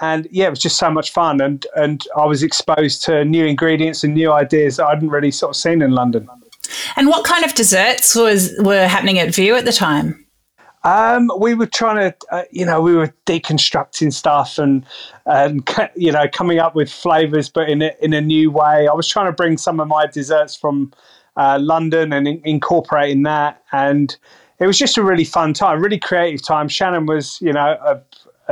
and 0.00 0.26
yeah, 0.30 0.46
it 0.46 0.50
was 0.50 0.58
just 0.58 0.78
so 0.78 0.90
much 0.90 1.12
fun, 1.12 1.40
and 1.40 1.64
and 1.76 2.04
I 2.16 2.24
was 2.26 2.42
exposed 2.42 3.04
to 3.04 3.24
new 3.24 3.46
ingredients 3.46 4.02
and 4.02 4.14
new 4.14 4.32
ideas 4.32 4.76
that 4.76 4.86
I 4.86 4.90
hadn't 4.90 5.10
really 5.10 5.30
sort 5.30 5.50
of 5.50 5.56
seen 5.56 5.80
in 5.80 5.92
London. 5.92 6.28
And 6.96 7.08
what 7.08 7.24
kind 7.24 7.44
of 7.44 7.54
desserts 7.54 8.14
was 8.14 8.52
were 8.58 8.86
happening 8.86 9.18
at 9.18 9.34
Vue 9.34 9.54
at 9.54 9.64
the 9.64 9.72
time? 9.72 10.21
Um, 10.84 11.30
we 11.38 11.54
were 11.54 11.66
trying 11.66 12.10
to, 12.10 12.16
uh, 12.32 12.42
you 12.50 12.66
know, 12.66 12.80
we 12.80 12.94
were 12.94 13.14
deconstructing 13.26 14.12
stuff 14.12 14.58
and, 14.58 14.84
and 15.26 15.68
you 15.94 16.12
know, 16.12 16.26
coming 16.32 16.58
up 16.58 16.74
with 16.74 16.90
flavors, 16.90 17.48
but 17.48 17.68
in 17.68 17.82
a, 17.82 17.92
in 18.00 18.12
a 18.12 18.20
new 18.20 18.50
way. 18.50 18.88
I 18.88 18.92
was 18.92 19.08
trying 19.08 19.26
to 19.26 19.32
bring 19.32 19.56
some 19.56 19.80
of 19.80 19.88
my 19.88 20.06
desserts 20.06 20.56
from 20.56 20.92
uh, 21.36 21.58
London 21.60 22.12
and 22.12 22.26
in- 22.26 22.42
incorporating 22.44 23.22
that, 23.22 23.62
and 23.72 24.16
it 24.58 24.66
was 24.66 24.78
just 24.78 24.98
a 24.98 25.02
really 25.02 25.24
fun 25.24 25.54
time, 25.54 25.82
really 25.82 25.98
creative 25.98 26.42
time. 26.42 26.68
Shannon 26.68 27.06
was, 27.06 27.40
you 27.40 27.52
know, 27.52 27.76
a, 27.84 28.00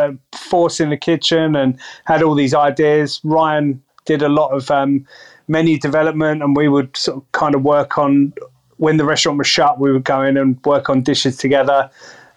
a 0.01 0.17
force 0.37 0.81
in 0.81 0.91
the 0.91 0.97
kitchen 0.97 1.55
and 1.55 1.79
had 2.05 2.23
all 2.23 2.35
these 2.35 2.55
ideas. 2.55 3.21
Ryan 3.23 3.83
did 4.07 4.23
a 4.23 4.29
lot 4.29 4.49
of 4.51 4.71
um, 4.71 5.07
menu 5.47 5.79
development, 5.79 6.43
and 6.43 6.57
we 6.57 6.69
would 6.69 6.97
sort 6.97 7.19
of 7.19 7.33
kind 7.33 7.55
of 7.55 7.63
work 7.63 7.99
on 7.99 8.33
when 8.79 8.97
the 8.97 9.05
restaurant 9.05 9.37
was 9.37 9.47
shut. 9.47 9.79
We 9.79 9.93
would 9.93 10.05
go 10.05 10.23
in 10.23 10.39
and 10.39 10.59
work 10.65 10.89
on 10.89 11.03
dishes 11.03 11.37
together 11.37 11.91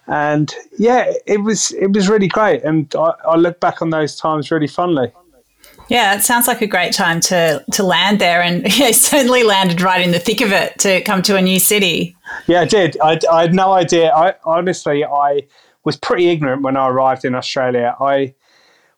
and 0.06 0.54
yeah, 0.78 1.12
it 1.26 1.42
was 1.42 1.70
it 1.72 1.92
was 1.92 2.08
really 2.08 2.28
great, 2.28 2.62
and 2.62 2.94
I, 2.94 3.12
I 3.26 3.36
look 3.36 3.60
back 3.60 3.82
on 3.82 3.90
those 3.90 4.16
times 4.16 4.50
really 4.50 4.66
fondly. 4.66 5.12
Yeah, 5.88 6.14
it 6.14 6.22
sounds 6.22 6.48
like 6.48 6.62
a 6.62 6.66
great 6.66 6.92
time 6.92 7.20
to 7.20 7.64
to 7.72 7.82
land 7.82 8.18
there, 8.18 8.42
and 8.42 8.62
yeah, 8.78 8.92
certainly 8.92 9.42
landed 9.42 9.80
right 9.80 10.04
in 10.04 10.12
the 10.12 10.18
thick 10.18 10.40
of 10.40 10.52
it 10.52 10.78
to 10.80 11.00
come 11.02 11.22
to 11.22 11.36
a 11.36 11.42
new 11.42 11.58
city. 11.58 12.16
Yeah, 12.46 12.60
I 12.60 12.64
did. 12.64 12.96
I, 13.02 13.18
I 13.30 13.42
had 13.42 13.54
no 13.54 13.72
idea. 13.72 14.12
I 14.12 14.34
honestly, 14.44 15.04
I 15.04 15.46
was 15.84 15.96
pretty 15.96 16.28
ignorant 16.28 16.62
when 16.62 16.76
I 16.76 16.88
arrived 16.88 17.24
in 17.24 17.34
Australia. 17.34 17.94
I 18.00 18.34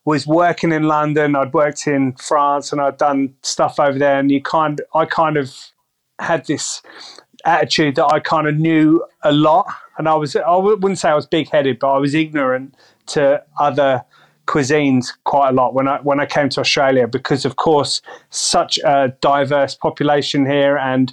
was 0.04 0.26
working 0.26 0.72
in 0.72 0.84
London. 0.84 1.34
I'd 1.34 1.52
worked 1.52 1.86
in 1.86 2.12
France, 2.14 2.72
and 2.72 2.80
I'd 2.80 2.96
done 2.96 3.34
stuff 3.42 3.78
over 3.78 3.98
there. 3.98 4.18
And 4.18 4.30
you 4.30 4.40
kind, 4.40 4.80
I 4.94 5.04
kind 5.04 5.36
of 5.36 5.54
had 6.18 6.46
this 6.46 6.80
attitude 7.44 7.96
that 7.96 8.06
I 8.06 8.20
kind 8.20 8.46
of 8.46 8.56
knew 8.56 9.04
a 9.22 9.32
lot, 9.32 9.66
and 9.98 10.08
I 10.08 10.14
was 10.14 10.36
I 10.36 10.56
wouldn't 10.56 10.98
say 10.98 11.08
I 11.08 11.14
was 11.14 11.26
big 11.26 11.48
headed, 11.50 11.78
but 11.78 11.92
I 11.92 11.98
was 11.98 12.14
ignorant 12.14 12.74
to 13.08 13.42
other 13.58 14.04
cuisines 14.46 15.12
quite 15.24 15.50
a 15.50 15.52
lot 15.52 15.74
when 15.74 15.88
I 15.88 16.00
when 16.00 16.20
I 16.20 16.26
came 16.26 16.48
to 16.50 16.60
Australia 16.60 17.06
because 17.06 17.44
of 17.44 17.56
course 17.56 18.00
such 18.30 18.78
a 18.78 19.14
diverse 19.20 19.74
population 19.74 20.46
here 20.46 20.78
and 20.78 21.12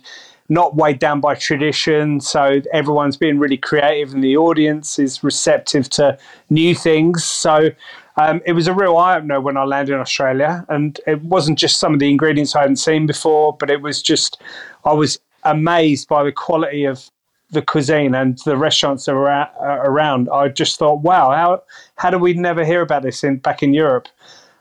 not 0.50 0.76
weighed 0.76 1.00
down 1.00 1.20
by 1.20 1.36
tradition. 1.36 2.20
So 2.20 2.62
everyone's 2.72 3.18
being 3.18 3.40
really 3.40 3.58
creative 3.58 4.14
and 4.14 4.24
the 4.24 4.38
audience 4.38 5.00
is 5.00 5.24
receptive 5.24 5.90
to 5.92 6.18
new 6.50 6.76
things. 6.76 7.24
So 7.24 7.70
um, 8.18 8.42
it 8.46 8.52
was 8.52 8.68
a 8.68 8.74
real 8.74 8.98
eye 8.98 9.18
opener 9.18 9.42
when 9.42 9.58
I 9.58 9.64
landed 9.64 9.94
in 9.94 10.00
Australia. 10.00 10.66
And 10.70 11.00
it 11.08 11.22
wasn't 11.24 11.58
just 11.58 11.80
some 11.80 11.94
of 11.94 12.00
the 12.00 12.12
ingredients 12.12 12.56
I 12.56 12.62
hadn't 12.62 12.76
seen 12.76 13.08
before 13.08 13.56
but 13.58 13.70
it 13.70 13.82
was 13.82 14.02
just 14.02 14.42
I 14.86 14.94
was 14.94 15.20
amazed 15.44 16.08
by 16.08 16.24
the 16.24 16.32
quality 16.32 16.86
of 16.86 17.10
the 17.54 17.62
cuisine 17.62 18.14
and 18.16 18.38
the 18.46 18.58
restaurants 18.58 19.08
uh, 19.08 19.14
around, 19.14 20.30
I 20.30 20.50
just 20.50 20.78
thought, 20.78 21.02
wow, 21.02 21.32
how 21.32 21.64
how 21.96 22.10
do 22.10 22.18
we 22.18 22.34
never 22.34 22.66
hear 22.66 22.82
about 22.82 23.04
this 23.04 23.24
in 23.24 23.38
back 23.38 23.64
in 23.64 23.74
Europe? 23.74 24.08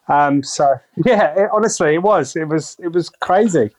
Um, 0.09 0.43
so 0.43 0.75
yeah, 1.05 1.35
it, 1.37 1.51
honestly, 1.53 1.95
it 1.95 2.03
was 2.03 2.37
it 2.37 2.49
was 2.49 2.77
it 2.79 2.93
was 2.93 3.09
crazy. 3.09 3.71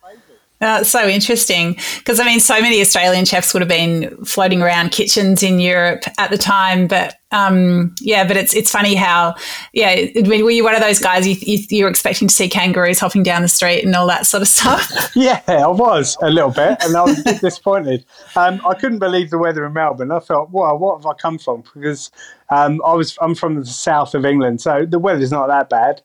Uh, 0.61 0.81
so 0.81 1.05
interesting 1.07 1.77
because 1.97 2.19
I 2.19 2.25
mean, 2.25 2.39
so 2.39 2.61
many 2.61 2.79
Australian 2.79 3.25
chefs 3.25 3.53
would 3.53 3.61
have 3.61 3.69
been 3.69 4.15
floating 4.23 4.61
around 4.61 4.91
kitchens 4.91 5.43
in 5.43 5.59
Europe 5.59 6.03
at 6.17 6.29
the 6.29 6.37
time, 6.37 6.87
but 6.87 7.15
um, 7.33 7.93
yeah, 7.99 8.25
but 8.27 8.37
it's 8.37 8.55
it's 8.55 8.71
funny 8.71 8.95
how 8.95 9.35
yeah, 9.73 10.05
were 10.15 10.51
you 10.51 10.63
one 10.63 10.75
of 10.75 10.81
those 10.81 10.99
guys 10.99 11.27
you, 11.27 11.35
you, 11.41 11.65
you 11.69 11.83
were 11.83 11.89
expecting 11.89 12.27
to 12.27 12.33
see 12.33 12.47
kangaroos 12.47 12.99
hopping 12.99 13.23
down 13.23 13.41
the 13.41 13.47
street 13.47 13.83
and 13.83 13.95
all 13.95 14.07
that 14.07 14.27
sort 14.27 14.41
of 14.41 14.47
stuff? 14.47 15.11
yeah, 15.15 15.41
I 15.47 15.67
was 15.67 16.15
a 16.21 16.29
little 16.29 16.51
bit, 16.51 16.77
and 16.83 16.95
I 16.95 17.01
was 17.01 17.19
a 17.19 17.23
bit 17.23 17.41
disappointed. 17.41 18.05
Um, 18.35 18.61
I 18.65 18.75
couldn't 18.75 18.99
believe 18.99 19.31
the 19.31 19.39
weather 19.39 19.65
in 19.65 19.73
Melbourne. 19.73 20.11
I 20.11 20.19
felt, 20.19 20.51
wow, 20.51 20.75
what 20.75 20.97
have 20.97 21.05
I 21.07 21.13
come 21.13 21.39
from? 21.39 21.63
Because 21.73 22.11
um, 22.49 22.81
I 22.85 22.93
was 22.93 23.17
I'm 23.19 23.35
from 23.35 23.55
the 23.55 23.65
south 23.65 24.13
of 24.13 24.25
England, 24.25 24.61
so 24.61 24.85
the 24.85 24.99
weather's 24.99 25.31
not 25.31 25.47
that 25.47 25.69
bad. 25.69 26.01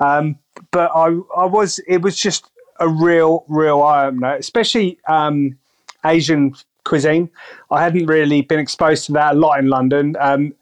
Um, 0.00 0.36
but 0.72 0.90
I 0.94 1.16
I 1.36 1.46
was 1.46 1.78
it 1.86 2.02
was 2.02 2.16
just 2.16 2.50
a 2.80 2.88
real, 2.88 3.44
real 3.46 3.82
eye 3.82 4.06
opener, 4.06 4.34
especially 4.34 4.98
um, 5.06 5.56
Asian 6.04 6.54
cuisine. 6.84 7.30
I 7.70 7.82
hadn't 7.82 8.06
really 8.06 8.42
been 8.42 8.58
exposed 8.58 9.06
to 9.06 9.12
that 9.12 9.36
a 9.36 9.38
lot 9.38 9.60
in 9.60 9.68
London. 9.68 10.16
Um, 10.18 10.54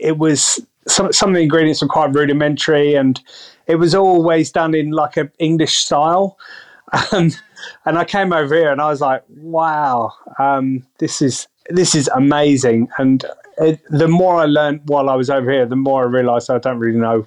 it, 0.00 0.18
was 0.18 0.60
some 0.86 1.12
some 1.12 1.30
of 1.30 1.36
the 1.36 1.42
ingredients 1.42 1.82
were 1.82 1.88
quite 1.88 2.12
rudimentary, 2.14 2.94
and 2.94 3.20
it 3.66 3.76
was 3.76 3.94
always 3.94 4.50
done 4.50 4.74
in 4.74 4.90
like 4.90 5.16
an 5.16 5.30
English 5.38 5.76
style. 5.76 6.38
And 7.84 7.98
I 7.98 8.04
came 8.06 8.32
over 8.32 8.54
here, 8.54 8.72
and 8.72 8.80
I 8.80 8.88
was 8.88 9.02
like, 9.02 9.22
"Wow, 9.28 10.14
um, 10.38 10.82
this 10.98 11.20
is 11.20 11.46
this 11.68 11.94
is 11.94 12.08
amazing!" 12.08 12.88
And 12.96 13.22
it, 13.58 13.80
the 13.90 14.08
more 14.08 14.36
I 14.36 14.46
learned 14.46 14.80
while 14.86 15.10
I 15.10 15.14
was 15.14 15.28
over 15.28 15.50
here, 15.50 15.66
the 15.66 15.76
more 15.76 16.04
I 16.04 16.06
realised 16.06 16.48
I 16.48 16.58
don't 16.58 16.78
really 16.78 16.98
know 16.98 17.26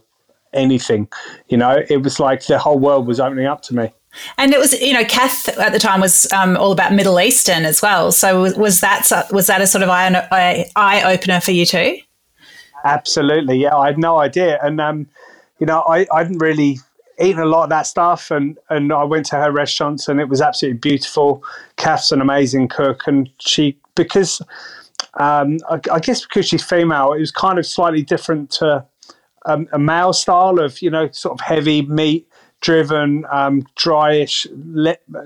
anything. 0.53 1.07
You 1.49 1.57
know, 1.57 1.83
it 1.87 1.97
was 1.97 2.19
like 2.19 2.45
the 2.45 2.57
whole 2.57 2.79
world 2.79 3.07
was 3.07 3.19
opening 3.19 3.45
up 3.45 3.61
to 3.63 3.75
me. 3.75 3.93
And 4.37 4.53
it 4.53 4.59
was, 4.59 4.79
you 4.79 4.93
know, 4.93 5.05
Cath 5.05 5.49
at 5.57 5.71
the 5.71 5.79
time 5.79 5.99
was 5.99 6.31
um, 6.31 6.55
all 6.57 6.71
about 6.71 6.93
Middle 6.93 7.19
Eastern 7.19 7.65
as 7.65 7.81
well. 7.81 8.11
So 8.11 8.41
was 8.57 8.81
that 8.81 9.09
was 9.31 9.47
that 9.47 9.61
a 9.61 9.67
sort 9.67 9.83
of 9.83 9.89
eye, 9.89 10.69
eye 10.75 11.13
opener 11.13 11.39
for 11.41 11.51
you 11.51 11.65
too? 11.65 11.97
Absolutely, 12.83 13.57
yeah. 13.57 13.75
I 13.75 13.87
had 13.87 13.97
no 13.97 14.17
idea, 14.17 14.59
and 14.61 14.81
um, 14.81 15.07
you 15.59 15.65
know, 15.65 15.81
I, 15.81 16.05
I 16.11 16.19
hadn't 16.19 16.39
really 16.39 16.79
eaten 17.21 17.41
a 17.41 17.45
lot 17.45 17.63
of 17.63 17.69
that 17.69 17.87
stuff, 17.87 18.31
and 18.31 18.57
and 18.69 18.91
I 18.91 19.03
went 19.03 19.25
to 19.27 19.35
her 19.37 19.51
restaurants, 19.51 20.07
and 20.07 20.19
it 20.19 20.29
was 20.29 20.41
absolutely 20.41 20.79
beautiful. 20.79 21.43
Cath's 21.77 22.11
an 22.11 22.21
amazing 22.21 22.67
cook, 22.67 23.03
and 23.07 23.29
she 23.39 23.77
because 23.95 24.41
um, 25.15 25.59
I, 25.69 25.79
I, 25.91 25.99
guess 25.99 26.23
because 26.23 26.47
she's 26.47 26.63
female, 26.63 27.13
it 27.13 27.19
was 27.19 27.31
kind 27.31 27.59
of 27.59 27.65
slightly 27.65 28.01
different 28.01 28.49
to 28.51 28.85
um, 29.45 29.67
a 29.71 29.79
male 29.79 30.13
style 30.13 30.59
of 30.59 30.81
you 30.81 30.89
know 30.89 31.09
sort 31.11 31.39
of 31.39 31.45
heavy 31.45 31.83
meat 31.83 32.27
driven, 32.61 33.25
um, 33.29 33.61
dryish 33.75 34.47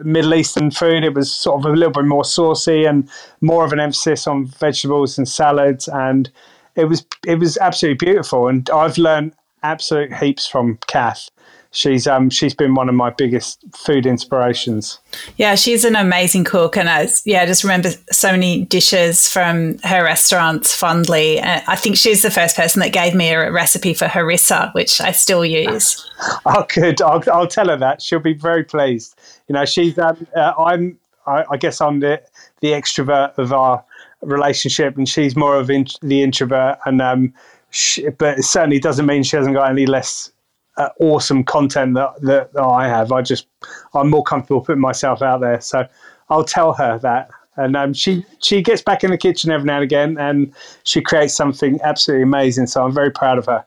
Middle 0.03 0.33
Eastern 0.33 0.71
food. 0.71 1.03
It 1.03 1.13
was 1.13 1.31
sort 1.31 1.59
of 1.59 1.71
a 1.71 1.75
little 1.75 1.93
bit 1.93 2.05
more 2.05 2.25
saucy 2.25 2.85
and 2.85 3.07
more 3.41 3.63
of 3.63 3.71
an 3.71 3.79
emphasis 3.79 4.25
on 4.27 4.47
vegetables 4.47 5.17
and 5.17 5.27
salads, 5.27 5.87
and 5.87 6.29
it 6.77 6.86
was 6.86 7.05
it 7.25 7.39
was 7.39 7.57
absolutely 7.57 8.05
beautiful. 8.05 8.48
And 8.48 8.69
I've 8.69 8.98
learned 8.98 9.34
absolute 9.63 10.13
heaps 10.13 10.48
from 10.48 10.77
Cath 10.88 11.29
she's 11.72 12.07
um 12.07 12.29
she's 12.29 12.53
been 12.53 12.75
one 12.75 12.89
of 12.89 12.96
my 12.96 13.10
biggest 13.10 13.63
food 13.75 14.05
inspirations. 14.05 15.00
Yeah, 15.38 15.55
she's 15.55 15.86
an 15.86 15.96
amazing 15.96 16.43
cook, 16.43 16.77
and 16.77 16.89
I 16.89 17.07
yeah 17.25 17.41
I 17.41 17.46
just 17.46 17.63
remember 17.63 17.89
so 18.12 18.31
many 18.31 18.65
dishes 18.65 19.31
from 19.31 19.77
her 19.79 20.03
restaurants 20.03 20.74
fondly. 20.74 21.39
Uh, 21.39 21.62
I 21.67 21.75
think 21.75 21.96
she's 21.96 22.24
the 22.24 22.31
first 22.31 22.55
person 22.55 22.81
that 22.81 22.93
gave 22.93 23.13
me 23.13 23.29
a 23.29 23.51
recipe 23.51 23.93
for 23.93 24.05
harissa, 24.05 24.74
which 24.74 25.00
I 25.00 25.12
still 25.12 25.46
use. 25.46 26.10
oh, 26.46 26.65
good. 26.74 27.01
I'll, 27.01 27.24
I'll 27.31 27.48
tell 27.48 27.69
her 27.69 27.77
that. 27.77 28.01
She'll 28.01 28.19
be 28.19 28.34
very 28.34 28.63
pleased. 28.63 29.17
You 29.48 29.53
know, 29.53 29.65
she's 29.65 29.98
um, 30.00 30.27
uh, 30.36 30.53
I'm 30.57 30.98
I, 31.25 31.43
I, 31.51 31.57
guess 31.57 31.81
I'm 31.81 32.00
the 32.00 32.22
the 32.62 32.72
extrovert 32.72 33.38
of 33.38 33.53
our 33.53 33.84
relationship, 34.21 34.97
and 34.97 35.07
she's 35.07 35.36
more 35.36 35.55
of 35.55 35.69
in, 35.69 35.86
the 36.01 36.21
introvert, 36.24 36.77
and 36.86 37.01
um. 37.01 37.33
She, 37.69 38.07
but 38.07 38.39
it 38.39 38.43
certainly 38.43 38.79
doesn't 38.79 39.05
mean 39.05 39.24
she 39.24 39.36
hasn't 39.36 39.53
got 39.53 39.69
any 39.69 39.86
less 39.86 40.31
uh, 40.77 40.88
awesome 41.01 41.43
content 41.43 41.95
that, 41.95 42.13
that, 42.21 42.53
that 42.53 42.63
I 42.63 42.88
have. 42.88 43.12
I 43.12 43.21
just 43.21 43.45
I'm 43.93 44.09
more 44.09 44.24
comfortable 44.24 44.62
putting 44.62 44.81
myself 44.81 45.21
out 45.21 45.41
there. 45.41 45.59
So 45.59 45.86
I'll 46.29 46.45
tell 46.45 46.71
her 46.74 46.97
that. 47.00 47.29
And 47.57 47.75
um, 47.75 47.93
she 47.93 48.25
she 48.39 48.62
gets 48.62 48.81
back 48.81 49.03
in 49.03 49.12
the 49.12 49.17
kitchen 49.17 49.51
every 49.51 49.65
now 49.65 49.75
and 49.75 49.83
again, 49.83 50.17
and 50.17 50.53
she 50.83 51.01
creates 51.01 51.33
something 51.33 51.77
absolutely 51.83 52.24
amazing. 52.24 52.67
So 52.67 52.86
I'm 52.86 52.93
very 52.93 53.12
proud 53.12 53.38
of 53.38 53.47
her. 53.47 53.65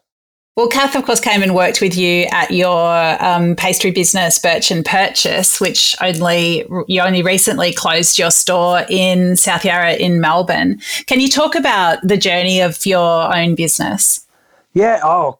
Well, 0.56 0.68
Cath, 0.68 0.96
of 0.96 1.04
course, 1.04 1.20
came 1.20 1.42
and 1.42 1.54
worked 1.54 1.80
with 1.80 1.96
you 1.96 2.26
at 2.32 2.50
your 2.50 3.24
um, 3.24 3.54
pastry 3.54 3.92
business, 3.92 4.38
Burch 4.38 4.70
and 4.70 4.84
Purchese, 4.84 5.56
which 5.58 5.96
only 6.02 6.66
you 6.88 7.00
only 7.00 7.22
recently 7.22 7.72
closed 7.72 8.18
your 8.18 8.30
store 8.30 8.84
in 8.90 9.36
South 9.36 9.64
Yarra 9.64 9.94
in 9.94 10.20
Melbourne. 10.20 10.80
Can 11.06 11.20
you 11.20 11.28
talk 11.28 11.54
about 11.54 11.98
the 12.02 12.16
journey 12.16 12.60
of 12.60 12.84
your 12.84 13.34
own 13.34 13.54
business? 13.54 14.26
Yeah. 14.74 15.00
Oh, 15.02 15.36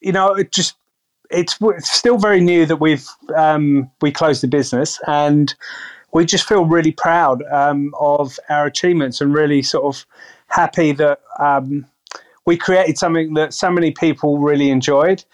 you 0.00 0.12
know, 0.12 0.34
it 0.34 0.50
just 0.50 0.76
it's, 1.30 1.58
it's 1.60 1.90
still 1.90 2.18
very 2.18 2.40
new 2.40 2.66
that 2.66 2.76
we've 2.76 3.06
um, 3.36 3.90
we 4.00 4.10
closed 4.10 4.42
the 4.42 4.48
business, 4.48 4.98
and 5.06 5.54
we 6.12 6.24
just 6.24 6.48
feel 6.48 6.64
really 6.64 6.92
proud 6.92 7.42
um, 7.52 7.94
of 8.00 8.38
our 8.48 8.66
achievements 8.66 9.20
and 9.20 9.34
really 9.34 9.62
sort 9.62 9.84
of 9.84 10.06
happy 10.48 10.92
that 10.92 11.20
um, 11.38 11.86
we 12.46 12.56
created 12.56 12.96
something 12.96 13.34
that 13.34 13.52
so 13.52 13.70
many 13.70 13.90
people 13.90 14.38
really 14.38 14.70
enjoyed. 14.70 15.24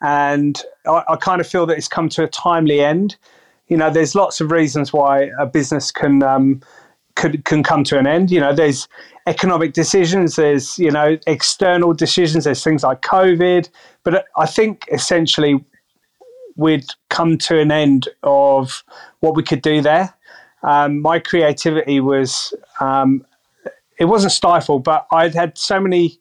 And 0.00 0.60
I, 0.86 1.04
I, 1.10 1.16
kind 1.16 1.40
of 1.40 1.46
feel 1.46 1.66
that 1.66 1.76
it's 1.76 1.86
come 1.86 2.08
to 2.10 2.24
a 2.24 2.28
timely 2.28 2.80
end. 2.80 3.16
You 3.68 3.76
know, 3.76 3.90
there's 3.90 4.14
lots 4.14 4.40
of 4.40 4.50
reasons 4.50 4.92
why 4.92 5.30
a 5.38 5.46
business 5.46 5.92
can 5.92 6.22
um, 6.22 6.60
could 7.14 7.44
can 7.44 7.62
come 7.62 7.84
to 7.84 7.98
an 7.98 8.06
end. 8.06 8.30
You 8.30 8.40
know, 8.40 8.52
there's 8.52 8.88
economic 9.26 9.74
decisions, 9.74 10.34
there's 10.34 10.78
you 10.78 10.90
know 10.90 11.18
external 11.26 11.92
decisions, 11.92 12.44
there's 12.44 12.64
things 12.64 12.82
like 12.82 13.02
COVID, 13.02 13.68
but 14.02 14.26
I 14.36 14.46
think 14.46 14.86
essentially 14.90 15.64
we'd 16.56 16.86
come 17.08 17.38
to 17.38 17.60
an 17.60 17.70
end 17.70 18.08
of 18.24 18.82
what 19.20 19.36
we 19.36 19.42
could 19.42 19.62
do 19.62 19.80
there. 19.80 20.12
Um, 20.64 21.00
my 21.00 21.18
creativity 21.18 22.00
was 22.00 22.52
um, 22.80 23.24
it 23.98 24.06
wasn't 24.06 24.32
stifled, 24.32 24.84
but 24.84 25.06
I'd 25.12 25.34
had 25.34 25.56
so 25.56 25.80
many 25.80 26.18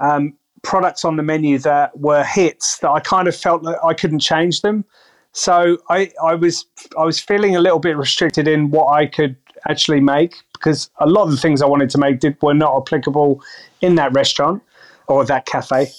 um, 0.00 0.34
products 0.62 1.04
on 1.04 1.16
the 1.16 1.22
menu 1.22 1.58
that 1.58 1.98
were 1.98 2.24
hits 2.24 2.78
that 2.78 2.90
I 2.90 3.00
kind 3.00 3.28
of 3.28 3.36
felt 3.36 3.62
that 3.64 3.78
I 3.84 3.94
couldn't 3.94 4.20
change 4.20 4.62
them. 4.62 4.84
So 5.32 5.78
I, 5.88 6.10
I 6.22 6.34
was 6.34 6.66
I 6.98 7.04
was 7.04 7.20
feeling 7.20 7.54
a 7.54 7.60
little 7.60 7.78
bit 7.78 7.96
restricted 7.96 8.48
in 8.48 8.70
what 8.70 8.88
I 8.88 9.06
could 9.06 9.36
actually 9.68 10.00
make 10.00 10.34
because 10.54 10.90
a 10.98 11.06
lot 11.06 11.24
of 11.24 11.30
the 11.30 11.36
things 11.36 11.62
I 11.62 11.66
wanted 11.66 11.90
to 11.90 11.98
make 11.98 12.20
did, 12.20 12.36
were 12.42 12.54
not 12.54 12.76
applicable 12.76 13.42
in 13.80 13.94
that 13.94 14.12
restaurant 14.12 14.62
or 15.06 15.24
that 15.24 15.46
cafe. 15.46 15.90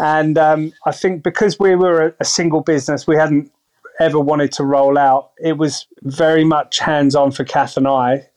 And 0.00 0.38
um, 0.38 0.72
I 0.86 0.92
think 0.92 1.22
because 1.22 1.58
we 1.58 1.76
were 1.76 2.08
a, 2.08 2.14
a 2.20 2.24
single 2.24 2.62
business, 2.62 3.06
we 3.06 3.16
hadn't 3.16 3.52
ever 4.00 4.18
wanted 4.18 4.52
to 4.52 4.64
roll 4.64 4.98
out. 4.98 5.30
It 5.38 5.58
was 5.58 5.86
very 6.02 6.44
much 6.44 6.78
hands 6.78 7.14
on 7.14 7.30
for 7.30 7.44
Cath 7.44 7.76
and 7.76 7.86
I. 7.86 8.28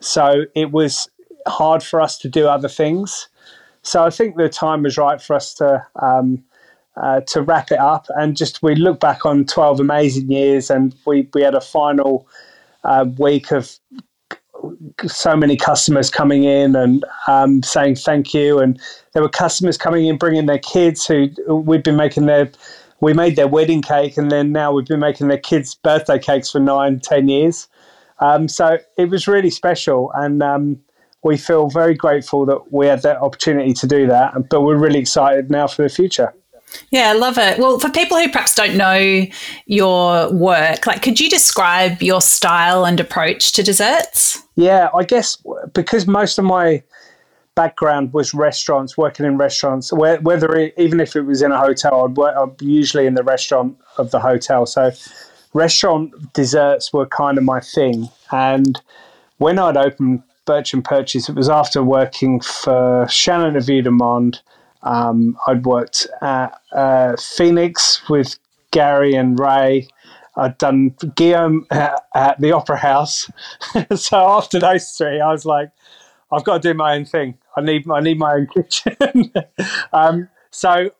So 0.00 0.44
it 0.54 0.72
was 0.72 1.08
hard 1.46 1.82
for 1.82 2.00
us 2.00 2.18
to 2.18 2.28
do 2.28 2.46
other 2.46 2.68
things. 2.68 3.28
So 3.84 4.02
I 4.02 4.10
think 4.10 4.36
the 4.36 4.48
time 4.48 4.82
was 4.82 4.98
right 4.98 5.20
for 5.20 5.36
us 5.36 5.54
to 5.54 5.86
um, 5.96 6.42
uh, 6.96 7.20
to 7.22 7.42
wrap 7.42 7.70
it 7.70 7.78
up 7.78 8.06
and 8.16 8.36
just 8.36 8.62
we 8.62 8.74
look 8.74 9.00
back 9.00 9.26
on 9.26 9.44
12 9.44 9.80
amazing 9.80 10.30
years 10.30 10.70
and 10.70 10.94
we, 11.06 11.28
we 11.34 11.42
had 11.42 11.54
a 11.54 11.60
final 11.60 12.28
uh, 12.84 13.04
week 13.18 13.50
of 13.50 13.78
so 15.06 15.36
many 15.36 15.56
customers 15.56 16.08
coming 16.08 16.44
in 16.44 16.76
and 16.76 17.04
um, 17.26 17.62
saying 17.62 17.96
thank 17.96 18.32
you. 18.32 18.60
And 18.60 18.80
there 19.12 19.22
were 19.22 19.28
customers 19.28 19.76
coming 19.76 20.06
in 20.06 20.16
bringing 20.16 20.46
their 20.46 20.58
kids 20.58 21.04
who 21.04 21.28
we've 21.48 21.82
been 21.82 21.96
making 21.96 22.26
their 22.26 22.50
we 23.00 23.12
made 23.12 23.36
their 23.36 23.48
wedding 23.48 23.82
cake 23.82 24.16
and 24.16 24.30
then 24.30 24.52
now 24.52 24.72
we've 24.72 24.86
been 24.86 25.00
making 25.00 25.28
their 25.28 25.38
kids' 25.38 25.74
birthday 25.74 26.18
cakes 26.18 26.50
for 26.50 26.60
nine, 26.60 27.00
ten 27.00 27.28
years. 27.28 27.68
Um, 28.20 28.48
so 28.48 28.78
it 28.96 29.10
was 29.10 29.26
really 29.26 29.50
special, 29.50 30.12
and 30.14 30.42
um, 30.42 30.80
we 31.24 31.36
feel 31.36 31.68
very 31.68 31.94
grateful 31.94 32.46
that 32.46 32.72
we 32.72 32.86
had 32.86 33.02
that 33.02 33.16
opportunity 33.16 33.72
to 33.72 33.86
do 33.86 34.06
that, 34.06 34.48
but 34.50 34.60
we're 34.60 34.76
really 34.76 35.00
excited 35.00 35.50
now 35.50 35.66
for 35.66 35.82
the 35.82 35.88
future. 35.88 36.32
Yeah, 36.90 37.10
I 37.10 37.12
love 37.12 37.38
it. 37.38 37.58
Well, 37.58 37.78
for 37.78 37.88
people 37.88 38.18
who 38.18 38.28
perhaps 38.30 38.54
don't 38.54 38.76
know 38.76 39.26
your 39.66 40.30
work, 40.32 40.86
like 40.86 41.02
could 41.02 41.20
you 41.20 41.30
describe 41.30 42.02
your 42.02 42.20
style 42.20 42.84
and 42.84 43.00
approach 43.00 43.52
to 43.52 43.62
desserts? 43.62 44.42
Yeah, 44.56 44.90
I 44.94 45.04
guess 45.04 45.42
because 45.72 46.06
most 46.06 46.38
of 46.38 46.44
my 46.44 46.82
background 47.54 48.12
was 48.12 48.34
restaurants, 48.34 48.98
working 48.98 49.24
in 49.24 49.38
restaurants, 49.38 49.92
whether 49.92 50.54
it, 50.56 50.74
even 50.76 51.00
if 51.00 51.14
it 51.14 51.22
was 51.22 51.42
in 51.42 51.52
a 51.52 51.58
hotel, 51.58 52.04
I'd 52.04 52.16
work 52.16 52.36
I'd 52.36 52.60
usually 52.60 53.06
in 53.06 53.14
the 53.14 53.22
restaurant 53.22 53.78
of 53.96 54.10
the 54.10 54.18
hotel. 54.18 54.66
So 54.66 54.90
restaurant 55.52 56.32
desserts 56.32 56.92
were 56.92 57.06
kind 57.06 57.38
of 57.38 57.44
my 57.44 57.60
thing. 57.60 58.08
And 58.32 58.80
when 59.38 59.58
I'd 59.60 59.76
opened 59.76 60.24
Burch 60.44 60.74
and 60.74 60.84
Purchese, 60.84 61.30
it 61.30 61.36
was 61.36 61.48
after 61.48 61.82
working 61.82 62.40
for 62.40 63.06
Shannon 63.08 63.56
of 63.56 63.66
Vue 63.66 63.82
Um, 64.82 65.38
I'd 65.46 65.64
worked 65.64 66.06
at 66.20 66.60
uh, 66.72 67.16
Fenix 67.16 68.08
with 68.08 68.38
Gary 68.70 69.14
and 69.14 69.38
Ray. 69.38 69.88
I'd 70.36 70.58
done 70.58 70.94
Guillaume 71.14 71.66
at, 71.70 72.04
at 72.14 72.40
the 72.40 72.52
Opera 72.52 72.78
House. 72.78 73.30
so 73.94 74.18
after 74.18 74.58
those 74.58 74.90
three, 74.90 75.20
I 75.20 75.30
was 75.30 75.44
like, 75.44 75.70
I've 76.32 76.44
got 76.44 76.62
to 76.62 76.72
do 76.72 76.74
my 76.76 76.96
own 76.96 77.04
thing. 77.04 77.38
I 77.56 77.60
need 77.60 77.88
I 77.88 78.00
need 78.00 78.18
my 78.18 78.34
own 78.34 78.46
kitchen. 78.54 79.32
um, 79.92 80.28
so 80.50 80.90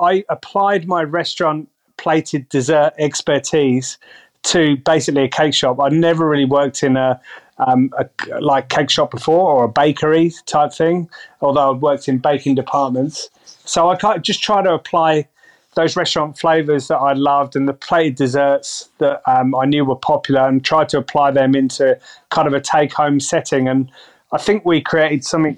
I 0.00 0.24
applied 0.28 0.88
my 0.88 1.02
restaurant 1.02 1.68
plated 1.96 2.48
dessert 2.48 2.92
expertise 2.98 3.98
to 4.42 4.76
basically 4.78 5.24
a 5.24 5.28
cake 5.28 5.54
shop. 5.54 5.78
I 5.80 5.90
never 5.90 6.28
really 6.28 6.46
worked 6.46 6.82
in 6.82 6.96
a, 6.96 7.20
um, 7.66 7.90
a 7.98 8.40
like 8.40 8.68
cake 8.68 8.90
shop 8.90 9.10
before 9.10 9.52
or 9.52 9.64
a 9.64 9.68
bakery 9.68 10.32
type 10.46 10.72
thing, 10.72 11.08
although 11.40 11.74
I'd 11.74 11.82
worked 11.82 12.08
in 12.08 12.18
baking 12.18 12.54
departments. 12.54 13.30
So 13.64 13.88
I 13.88 14.18
just 14.18 14.42
try 14.42 14.62
to 14.62 14.72
apply 14.72 15.28
those 15.74 15.96
restaurant 15.96 16.36
flavors 16.38 16.88
that 16.88 16.96
I 16.96 17.12
loved 17.12 17.54
and 17.54 17.68
the 17.68 17.72
plated 17.72 18.16
desserts 18.16 18.88
that 18.98 19.22
um, 19.28 19.54
I 19.54 19.66
knew 19.66 19.84
were 19.84 19.96
popular 19.96 20.46
and 20.48 20.64
try 20.64 20.84
to 20.86 20.98
apply 20.98 21.30
them 21.30 21.54
into 21.54 21.98
kind 22.30 22.48
of 22.48 22.54
a 22.54 22.60
take 22.60 22.92
home 22.92 23.20
setting. 23.20 23.68
And 23.68 23.90
I 24.32 24.38
think 24.38 24.64
we 24.64 24.80
created 24.80 25.24
something 25.24 25.56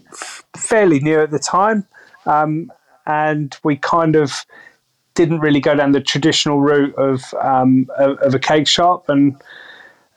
fairly 0.56 1.00
new 1.00 1.20
at 1.20 1.30
the 1.30 1.38
time. 1.38 1.86
Um, 2.26 2.70
and 3.06 3.56
we 3.64 3.76
kind 3.76 4.16
of 4.16 4.44
didn't 5.14 5.40
really 5.40 5.60
go 5.60 5.74
down 5.74 5.92
the 5.92 6.00
traditional 6.00 6.60
route 6.60 6.94
of 6.96 7.34
um, 7.40 7.88
of, 7.98 8.18
of, 8.18 8.34
a 8.34 8.38
cake 8.38 8.66
shop, 8.66 9.08
and 9.08 9.36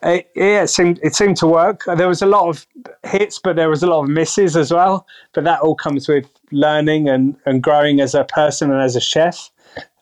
it, 0.03 0.29
yeah, 0.35 0.63
it 0.63 0.67
seemed 0.67 0.99
it 1.03 1.15
seemed 1.15 1.37
to 1.37 1.47
work. 1.47 1.83
There 1.85 2.07
was 2.07 2.21
a 2.21 2.25
lot 2.27 2.47
of 2.47 2.67
hits, 3.03 3.39
but 3.39 3.55
there 3.55 3.69
was 3.69 3.83
a 3.83 3.87
lot 3.87 4.03
of 4.03 4.09
misses 4.09 4.55
as 4.55 4.71
well. 4.71 5.07
But 5.33 5.43
that 5.45 5.61
all 5.61 5.75
comes 5.75 6.07
with 6.07 6.29
learning 6.51 7.09
and, 7.09 7.35
and 7.45 7.63
growing 7.63 7.99
as 8.01 8.13
a 8.13 8.23
person 8.23 8.71
and 8.71 8.81
as 8.81 8.95
a 8.95 9.01
chef. 9.01 9.49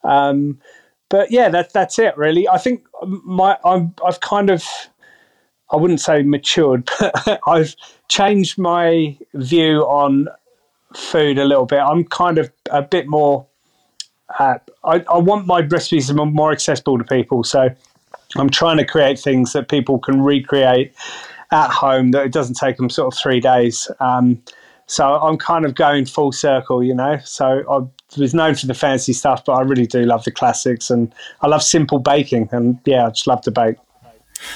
Um, 0.03 0.59
but 1.09 1.31
yeah, 1.31 1.49
that 1.49 1.73
that's 1.73 1.99
it 1.99 2.17
really. 2.17 2.47
I 2.47 2.57
think 2.57 2.85
my 3.05 3.57
I'm, 3.63 3.93
I've 4.05 4.19
kind 4.19 4.49
of 4.49 4.63
I 5.71 5.77
wouldn't 5.77 6.01
say 6.01 6.23
matured, 6.23 6.89
but 6.99 7.39
I've 7.47 7.75
changed 8.09 8.57
my 8.57 9.17
view 9.33 9.81
on 9.81 10.27
food 10.95 11.37
a 11.37 11.45
little 11.45 11.65
bit. 11.65 11.79
I'm 11.79 12.03
kind 12.03 12.37
of 12.37 12.51
a 12.71 12.81
bit 12.81 13.07
more 13.07 13.45
uh, 14.39 14.57
I, 14.83 15.03
I 15.11 15.17
want 15.17 15.45
my 15.45 15.61
recipes 15.61 16.07
to 16.07 16.13
be 16.13 16.25
more 16.25 16.51
accessible 16.51 16.97
to 16.97 17.03
people. 17.03 17.43
So 17.43 17.69
I'm 18.37 18.49
trying 18.49 18.77
to 18.77 18.85
create 18.85 19.19
things 19.19 19.53
that 19.53 19.69
people 19.69 19.99
can 19.99 20.21
recreate 20.21 20.93
at 21.51 21.69
home 21.69 22.11
that 22.11 22.25
it 22.25 22.31
doesn't 22.31 22.55
take 22.55 22.77
them 22.77 22.89
sort 22.89 23.13
of 23.13 23.19
three 23.19 23.39
days. 23.39 23.89
Um, 23.99 24.41
so 24.87 25.05
I'm 25.05 25.37
kind 25.37 25.65
of 25.65 25.75
going 25.75 26.05
full 26.05 26.31
circle, 26.31 26.83
you 26.83 26.93
know. 26.93 27.17
So 27.23 27.63
I 27.69 28.19
was 28.19 28.33
known 28.33 28.55
for 28.55 28.67
the 28.67 28.73
fancy 28.73 29.13
stuff, 29.13 29.45
but 29.45 29.53
I 29.53 29.61
really 29.61 29.87
do 29.87 30.03
love 30.03 30.23
the 30.23 30.31
classics, 30.31 30.89
and 30.89 31.13
I 31.41 31.47
love 31.47 31.63
simple 31.63 31.99
baking, 31.99 32.49
and 32.51 32.79
yeah, 32.85 33.07
I 33.07 33.09
just 33.09 33.27
love 33.27 33.41
to 33.41 33.51
bake. 33.51 33.77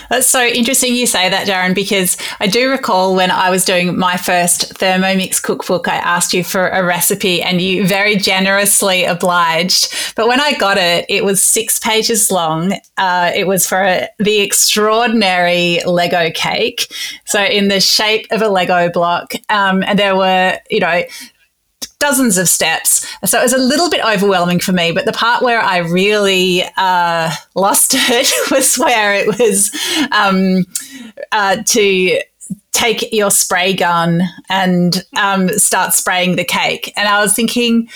That's 0.09 0.27
so 0.27 0.43
interesting 0.45 0.95
you 0.95 1.05
say 1.05 1.29
that, 1.29 1.47
Darren, 1.47 1.73
because 1.73 2.17
I 2.39 2.47
do 2.47 2.69
recall 2.69 3.15
when 3.15 3.31
I 3.31 3.49
was 3.49 3.65
doing 3.65 3.97
my 3.97 4.17
first 4.17 4.73
Thermomix 4.75 5.41
cookbook, 5.41 5.87
I 5.87 5.95
asked 5.95 6.33
you 6.33 6.43
for 6.43 6.67
a 6.69 6.83
recipe 6.83 7.41
and 7.41 7.61
you 7.61 7.87
very 7.87 8.15
generously 8.15 9.05
obliged. 9.05 10.15
But 10.15 10.27
when 10.27 10.39
I 10.39 10.53
got 10.57 10.77
it, 10.77 11.05
it 11.09 11.23
was 11.23 11.41
six 11.41 11.79
pages 11.79 12.31
long. 12.31 12.73
Uh, 12.97 13.31
it 13.35 13.47
was 13.47 13.67
for 13.67 13.81
a, 13.83 14.07
the 14.19 14.39
extraordinary 14.39 15.81
Lego 15.85 16.31
cake. 16.31 16.93
So, 17.25 17.43
in 17.43 17.67
the 17.67 17.79
shape 17.79 18.27
of 18.31 18.41
a 18.41 18.49
Lego 18.49 18.89
block. 18.89 19.33
Um, 19.49 19.83
and 19.83 19.97
there 19.97 20.15
were, 20.15 20.59
you 20.69 20.79
know, 20.79 21.03
dozens 21.99 22.37
of 22.37 22.47
steps. 22.47 23.07
So 23.25 23.39
it 23.39 23.43
was 23.43 23.53
a 23.53 23.57
little 23.57 23.89
bit 23.89 24.03
overwhelming 24.05 24.59
for 24.59 24.71
me. 24.71 24.91
But 24.91 25.05
the 25.05 25.13
part 25.13 25.41
where 25.43 25.59
I 25.59 25.77
really 25.79 26.63
uh, 26.77 27.31
lost 27.55 27.93
it 27.97 28.51
was 28.51 28.75
where 28.77 29.13
it 29.13 29.27
was 29.27 29.71
um, 30.11 30.65
uh, 31.31 31.63
to 31.63 32.21
take 32.71 33.11
your 33.11 33.31
spray 33.31 33.73
gun 33.73 34.21
and 34.49 35.03
um, 35.17 35.49
start 35.49 35.93
spraying 35.93 36.35
the 36.35 36.45
cake. 36.45 36.93
And 36.95 37.07
I 37.07 37.21
was 37.21 37.33
thinking, 37.33 37.89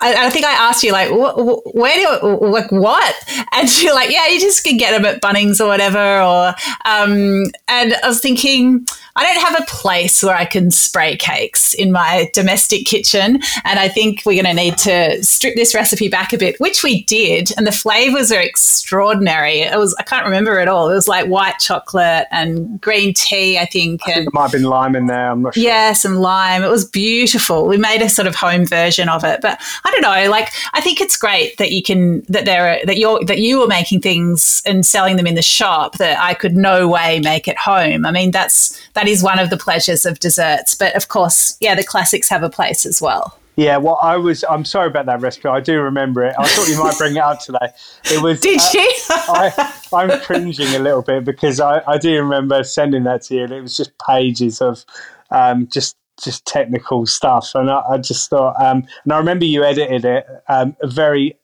I, 0.00 0.26
I, 0.26 0.30
think 0.30 0.46
I 0.46 0.52
asked 0.52 0.84
you 0.84 0.92
like, 0.92 1.10
where 1.10 1.96
do 1.96 2.46
like 2.46 2.70
what? 2.70 3.16
And 3.52 3.82
you're 3.82 3.94
like, 3.94 4.10
yeah, 4.10 4.28
you 4.28 4.40
just 4.40 4.62
can 4.62 4.76
get 4.76 4.92
them 4.92 5.04
at 5.04 5.20
Bunnings 5.20 5.60
or 5.60 5.66
whatever. 5.66 5.98
Or 5.98 6.54
um, 6.84 7.44
and 7.66 7.94
I 7.94 8.06
was 8.06 8.20
thinking, 8.20 8.86
I 9.18 9.24
don't 9.24 9.44
have 9.44 9.60
a 9.60 9.66
place 9.66 10.22
where 10.22 10.36
I 10.36 10.44
can 10.44 10.70
spray 10.70 11.16
cakes 11.16 11.74
in 11.74 11.90
my 11.90 12.30
domestic 12.32 12.86
kitchen. 12.86 13.40
And 13.64 13.80
I 13.80 13.88
think 13.88 14.22
we're 14.24 14.40
going 14.40 14.56
to 14.56 14.62
need 14.62 14.78
to 14.78 15.22
strip 15.24 15.56
this 15.56 15.74
recipe 15.74 16.08
back 16.08 16.32
a 16.32 16.38
bit, 16.38 16.58
which 16.60 16.84
we 16.84 17.02
did. 17.02 17.50
And 17.56 17.66
the 17.66 17.72
flavors 17.72 18.30
are 18.30 18.40
extraordinary. 18.40 19.62
It 19.62 19.76
was, 19.76 19.92
I 19.98 20.04
can't 20.04 20.24
remember 20.24 20.60
it 20.60 20.68
all. 20.68 20.88
It 20.88 20.94
was 20.94 21.08
like 21.08 21.26
white 21.26 21.58
chocolate 21.58 22.28
and 22.30 22.80
green 22.80 23.12
tea, 23.12 23.58
I 23.58 23.66
think. 23.66 24.02
I 24.06 24.14
think 24.14 24.28
it 24.28 24.34
might 24.34 24.42
have 24.42 24.52
been 24.52 24.62
lime 24.62 24.94
in 24.94 25.06
there. 25.06 25.32
I'm 25.32 25.42
not 25.42 25.54
sure. 25.54 25.64
Yeah, 25.64 25.94
some 25.94 26.14
lime. 26.14 26.62
It 26.62 26.70
was 26.70 26.84
beautiful. 26.84 27.66
We 27.66 27.76
made 27.76 28.02
a 28.02 28.08
sort 28.08 28.28
of 28.28 28.36
home 28.36 28.66
version 28.66 29.08
of 29.08 29.24
it. 29.24 29.40
But 29.40 29.60
I 29.84 29.90
don't 29.90 30.02
know. 30.02 30.30
Like, 30.30 30.52
I 30.74 30.80
think 30.80 31.00
it's 31.00 31.16
great 31.16 31.56
that 31.58 31.72
you 31.72 31.82
can, 31.82 32.20
that 32.28 32.44
there 32.44 32.68
are, 32.68 32.86
that 32.86 32.98
you're, 32.98 33.24
that 33.24 33.38
you 33.38 33.58
were 33.58 33.66
making 33.66 34.00
things 34.00 34.62
and 34.64 34.86
selling 34.86 35.16
them 35.16 35.26
in 35.26 35.34
the 35.34 35.42
shop 35.42 35.98
that 35.98 36.20
I 36.20 36.34
could 36.34 36.56
no 36.56 36.86
way 36.86 37.18
make 37.18 37.48
at 37.48 37.58
home. 37.58 38.06
I 38.06 38.12
mean, 38.12 38.30
that's, 38.30 38.80
that 38.92 39.07
is 39.08 39.22
one 39.22 39.38
of 39.38 39.50
the 39.50 39.56
pleasures 39.56 40.06
of 40.06 40.18
desserts. 40.20 40.74
But 40.74 40.94
of 40.94 41.08
course, 41.08 41.56
yeah, 41.60 41.74
the 41.74 41.84
classics 41.84 42.28
have 42.28 42.42
a 42.42 42.50
place 42.50 42.86
as 42.86 43.00
well. 43.00 43.38
Yeah, 43.56 43.76
well, 43.78 43.98
I 44.00 44.16
was. 44.16 44.44
I'm 44.48 44.64
sorry 44.64 44.86
about 44.86 45.06
that 45.06 45.20
recipe. 45.20 45.48
I 45.48 45.58
do 45.58 45.80
remember 45.80 46.22
it. 46.24 46.34
I 46.38 46.46
thought 46.46 46.68
you 46.68 46.78
might 46.78 46.96
bring 46.96 47.16
it 47.16 47.22
up 47.22 47.40
today. 47.40 47.70
It 48.04 48.22
was. 48.22 48.38
Did 48.38 48.60
uh, 48.60 48.70
you? 48.72 48.92
I, 49.10 50.04
am 50.04 50.20
cringing 50.20 50.76
a 50.76 50.78
little 50.78 51.02
bit 51.02 51.24
because 51.24 51.58
I, 51.58 51.82
I 51.88 51.98
do 51.98 52.14
remember 52.22 52.62
sending 52.62 53.02
that 53.04 53.22
to 53.22 53.34
you, 53.34 53.44
and 53.44 53.52
it 53.52 53.60
was 53.60 53.76
just 53.76 53.90
pages 53.98 54.60
of 54.60 54.84
um, 55.30 55.66
just 55.66 55.96
just 56.22 56.46
technical 56.46 57.06
stuff, 57.06 57.52
and 57.54 57.70
I, 57.70 57.82
I 57.90 57.98
just 57.98 58.30
thought. 58.30 58.54
Um, 58.62 58.86
and 59.04 59.12
I 59.12 59.18
remember 59.18 59.44
you 59.44 59.64
edited 59.64 60.04
it 60.04 60.26
um, 60.48 60.76
very 60.84 61.37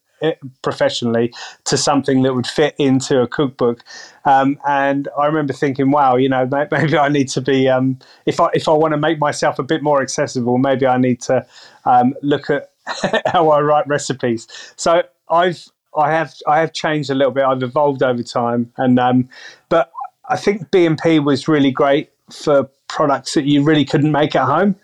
professionally 0.62 1.32
to 1.64 1.76
something 1.76 2.22
that 2.22 2.34
would 2.34 2.46
fit 2.46 2.74
into 2.78 3.20
a 3.20 3.26
cookbook. 3.26 3.84
Um, 4.24 4.58
and 4.66 5.08
I 5.18 5.26
remember 5.26 5.52
thinking, 5.52 5.90
wow, 5.90 6.16
you 6.16 6.28
know, 6.28 6.48
maybe 6.70 6.96
I 6.98 7.08
need 7.08 7.28
to 7.30 7.40
be 7.40 7.68
um, 7.68 7.98
if 8.26 8.40
I 8.40 8.50
if 8.54 8.68
I 8.68 8.72
want 8.72 8.92
to 8.92 8.98
make 8.98 9.18
myself 9.18 9.58
a 9.58 9.62
bit 9.62 9.82
more 9.82 10.02
accessible, 10.02 10.58
maybe 10.58 10.86
I 10.86 10.98
need 10.98 11.20
to 11.22 11.46
um, 11.84 12.14
look 12.22 12.50
at 12.50 12.70
how 13.26 13.50
I 13.50 13.60
write 13.60 13.86
recipes. 13.86 14.46
So 14.76 15.02
I've 15.30 15.68
I 15.96 16.10
have 16.10 16.34
I 16.46 16.60
have 16.60 16.72
changed 16.72 17.10
a 17.10 17.14
little 17.14 17.32
bit. 17.32 17.44
I've 17.44 17.62
evolved 17.62 18.02
over 18.02 18.22
time, 18.22 18.72
and 18.76 18.98
um, 18.98 19.28
but 19.68 19.92
I 20.28 20.36
think 20.36 20.70
B&P 20.70 21.18
was 21.18 21.48
really 21.48 21.70
great 21.70 22.10
for 22.30 22.68
products 22.88 23.34
that 23.34 23.44
you 23.44 23.62
really 23.62 23.84
couldn't 23.84 24.12
make 24.12 24.34
at 24.34 24.46
home. 24.46 24.76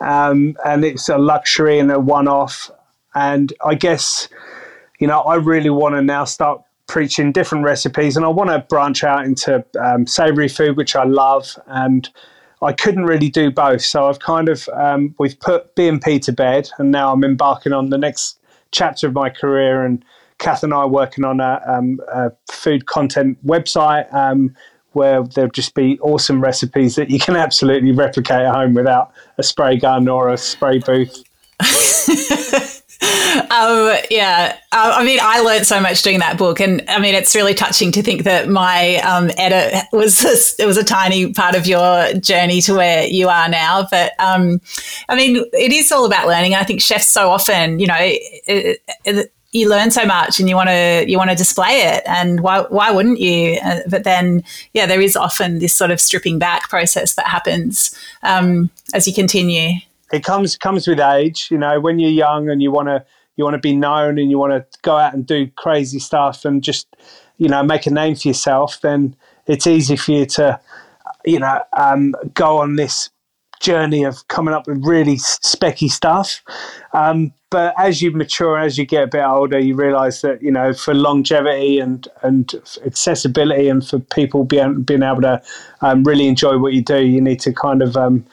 Um, 0.00 0.56
and 0.64 0.84
it's 0.84 1.08
a 1.08 1.18
luxury 1.18 1.78
and 1.78 1.90
a 1.90 2.00
one-off. 2.00 2.70
And 3.14 3.52
I 3.64 3.74
guess 3.74 4.28
you 5.00 5.06
know, 5.06 5.20
I 5.20 5.36
really 5.36 5.70
want 5.70 5.96
to 5.96 6.02
now 6.02 6.24
start 6.24 6.62
preaching 6.86 7.32
different 7.32 7.64
recipes 7.64 8.16
and 8.16 8.24
I 8.24 8.28
want 8.28 8.50
to 8.50 8.60
branch 8.60 9.02
out 9.02 9.24
into 9.24 9.64
um, 9.80 10.06
savory 10.06 10.48
food, 10.48 10.76
which 10.76 10.94
I 10.94 11.04
love. 11.04 11.58
And 11.66 12.08
I 12.62 12.72
couldn't 12.72 13.04
really 13.04 13.30
do 13.30 13.50
both. 13.50 13.80
So 13.80 14.08
I've 14.08 14.18
kind 14.18 14.48
of, 14.48 14.68
um, 14.74 15.14
we've 15.18 15.38
put 15.40 15.74
B&P 15.74 16.18
to 16.20 16.32
bed 16.32 16.68
and 16.78 16.90
now 16.90 17.12
I'm 17.12 17.24
embarking 17.24 17.72
on 17.72 17.88
the 17.88 17.98
next 17.98 18.38
chapter 18.72 19.06
of 19.06 19.14
my 19.14 19.30
career. 19.30 19.84
And 19.84 20.04
Cath 20.38 20.62
and 20.62 20.74
I 20.74 20.78
are 20.78 20.88
working 20.88 21.24
on 21.24 21.40
a, 21.40 21.62
um, 21.66 22.00
a 22.12 22.32
food 22.52 22.86
content 22.86 23.44
website 23.46 24.12
um, 24.12 24.54
where 24.92 25.22
there'll 25.22 25.50
just 25.50 25.74
be 25.74 25.98
awesome 26.00 26.42
recipes 26.42 26.96
that 26.96 27.08
you 27.08 27.18
can 27.18 27.36
absolutely 27.36 27.92
replicate 27.92 28.42
at 28.42 28.54
home 28.54 28.74
without 28.74 29.12
a 29.38 29.42
spray 29.42 29.78
gun 29.78 30.08
or 30.08 30.28
a 30.28 30.36
spray 30.36 30.78
booth. 30.80 31.22
um, 33.02 33.96
yeah, 34.10 34.58
uh, 34.72 34.92
I 34.96 35.04
mean, 35.04 35.18
I 35.22 35.40
learned 35.40 35.66
so 35.66 35.80
much 35.80 36.02
doing 36.02 36.18
that 36.18 36.36
book, 36.36 36.60
and 36.60 36.84
I 36.88 36.98
mean, 36.98 37.14
it's 37.14 37.34
really 37.34 37.54
touching 37.54 37.92
to 37.92 38.02
think 38.02 38.24
that 38.24 38.48
my 38.48 38.96
um, 38.96 39.30
edit 39.38 39.84
was 39.92 40.24
a, 40.24 40.62
it 40.62 40.66
was 40.66 40.76
a 40.76 40.84
tiny 40.84 41.32
part 41.32 41.54
of 41.54 41.66
your 41.66 42.12
journey 42.14 42.60
to 42.62 42.74
where 42.74 43.06
you 43.06 43.28
are 43.28 43.48
now. 43.48 43.86
But 43.90 44.12
um, 44.18 44.60
I 45.08 45.16
mean, 45.16 45.44
it 45.54 45.72
is 45.72 45.90
all 45.90 46.04
about 46.04 46.26
learning. 46.26 46.54
I 46.54 46.64
think 46.64 46.82
chefs 46.82 47.08
so 47.08 47.30
often, 47.30 47.78
you 47.78 47.86
know. 47.86 47.96
It, 47.98 48.82
it, 49.04 49.32
you 49.52 49.68
learn 49.68 49.90
so 49.90 50.06
much 50.06 50.38
and 50.38 50.48
you 50.48 50.54
want 50.54 50.68
to 50.68 51.04
you 51.08 51.18
want 51.18 51.28
to 51.28 51.34
display 51.34 51.80
it 51.80 52.04
and 52.06 52.40
why 52.40 52.60
why 52.68 52.92
wouldn't 52.92 53.18
you 53.18 53.58
uh, 53.64 53.80
but 53.88 54.04
then 54.04 54.44
yeah 54.74 54.86
there 54.86 55.00
is 55.00 55.16
often 55.16 55.58
this 55.58 55.74
sort 55.74 55.90
of 55.90 56.00
stripping 56.00 56.38
back 56.38 56.68
process 56.68 57.14
that 57.14 57.26
happens 57.26 57.92
um, 58.22 58.70
as 58.94 59.08
you 59.08 59.12
continue 59.12 59.72
it 60.12 60.24
comes 60.24 60.56
comes 60.56 60.86
with 60.86 61.00
age. 61.00 61.48
You 61.50 61.58
know, 61.58 61.80
when 61.80 61.98
you're 61.98 62.10
young 62.10 62.48
and 62.48 62.62
you 62.62 62.70
want 62.70 62.88
to 62.88 63.04
you 63.36 63.44
want 63.44 63.54
to 63.54 63.60
be 63.60 63.74
known 63.74 64.18
and 64.18 64.30
you 64.30 64.38
want 64.38 64.52
to 64.52 64.78
go 64.82 64.96
out 64.96 65.14
and 65.14 65.26
do 65.26 65.48
crazy 65.56 65.98
stuff 65.98 66.44
and 66.44 66.62
just 66.62 66.86
you 67.38 67.48
know 67.48 67.62
make 67.62 67.86
a 67.86 67.90
name 67.90 68.14
for 68.14 68.28
yourself, 68.28 68.80
then 68.80 69.16
it's 69.46 69.66
easy 69.66 69.96
for 69.96 70.12
you 70.12 70.26
to 70.26 70.60
you 71.24 71.38
know 71.38 71.62
um, 71.76 72.14
go 72.34 72.58
on 72.58 72.76
this 72.76 73.10
journey 73.60 74.04
of 74.04 74.26
coming 74.28 74.54
up 74.54 74.66
with 74.66 74.84
really 74.84 75.16
specky 75.16 75.88
stuff. 75.88 76.42
Um, 76.92 77.32
but 77.50 77.74
as 77.78 78.00
you 78.00 78.10
mature, 78.12 78.58
as 78.58 78.78
you 78.78 78.86
get 78.86 79.04
a 79.04 79.06
bit 79.08 79.24
older, 79.24 79.58
you 79.58 79.74
realise 79.74 80.22
that 80.22 80.42
you 80.42 80.50
know 80.50 80.72
for 80.72 80.94
longevity 80.94 81.78
and 81.78 82.06
and 82.22 82.54
accessibility 82.86 83.68
and 83.68 83.86
for 83.86 83.98
people 83.98 84.44
being 84.44 84.82
being 84.82 85.02
able 85.02 85.22
to 85.22 85.42
um, 85.82 86.04
really 86.04 86.28
enjoy 86.28 86.58
what 86.58 86.72
you 86.72 86.82
do, 86.82 87.04
you 87.04 87.20
need 87.20 87.40
to 87.40 87.52
kind 87.52 87.82
of 87.82 87.96
um, 87.96 88.24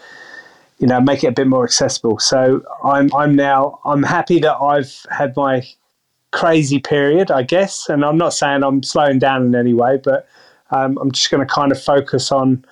you 0.80 0.88
know 0.88 1.02
make 1.02 1.24
it 1.24 1.28
a 1.28 1.32
bit 1.32 1.48
more 1.48 1.64
accessible. 1.64 2.20
So 2.20 2.64
I'm 2.84 3.14
I'm 3.14 3.36
now 3.36 3.80
I'm 3.86 4.04
happy 4.04 4.40
that 4.40 4.56
I've 4.58 5.06
had 5.10 5.36
my 5.36 5.68
crazy 6.32 6.80
period, 6.80 7.32
I 7.32 7.44
guess, 7.44 7.90
and 7.90 8.04
I'm 8.06 8.18
not 8.18 8.34
saying 8.34 8.64
I'm 8.64 8.84
slowing 8.84 9.20
down 9.20 9.46
in 9.46 9.56
any 9.56 9.74
way, 9.74 10.00
but 10.04 10.28
um, 10.72 10.98
I'm 10.98 11.12
just 11.12 11.32
going 11.32 11.46
to 11.46 11.52
kind 11.52 11.72
of 11.72 11.82
focus 11.82 12.32
on 12.32 12.64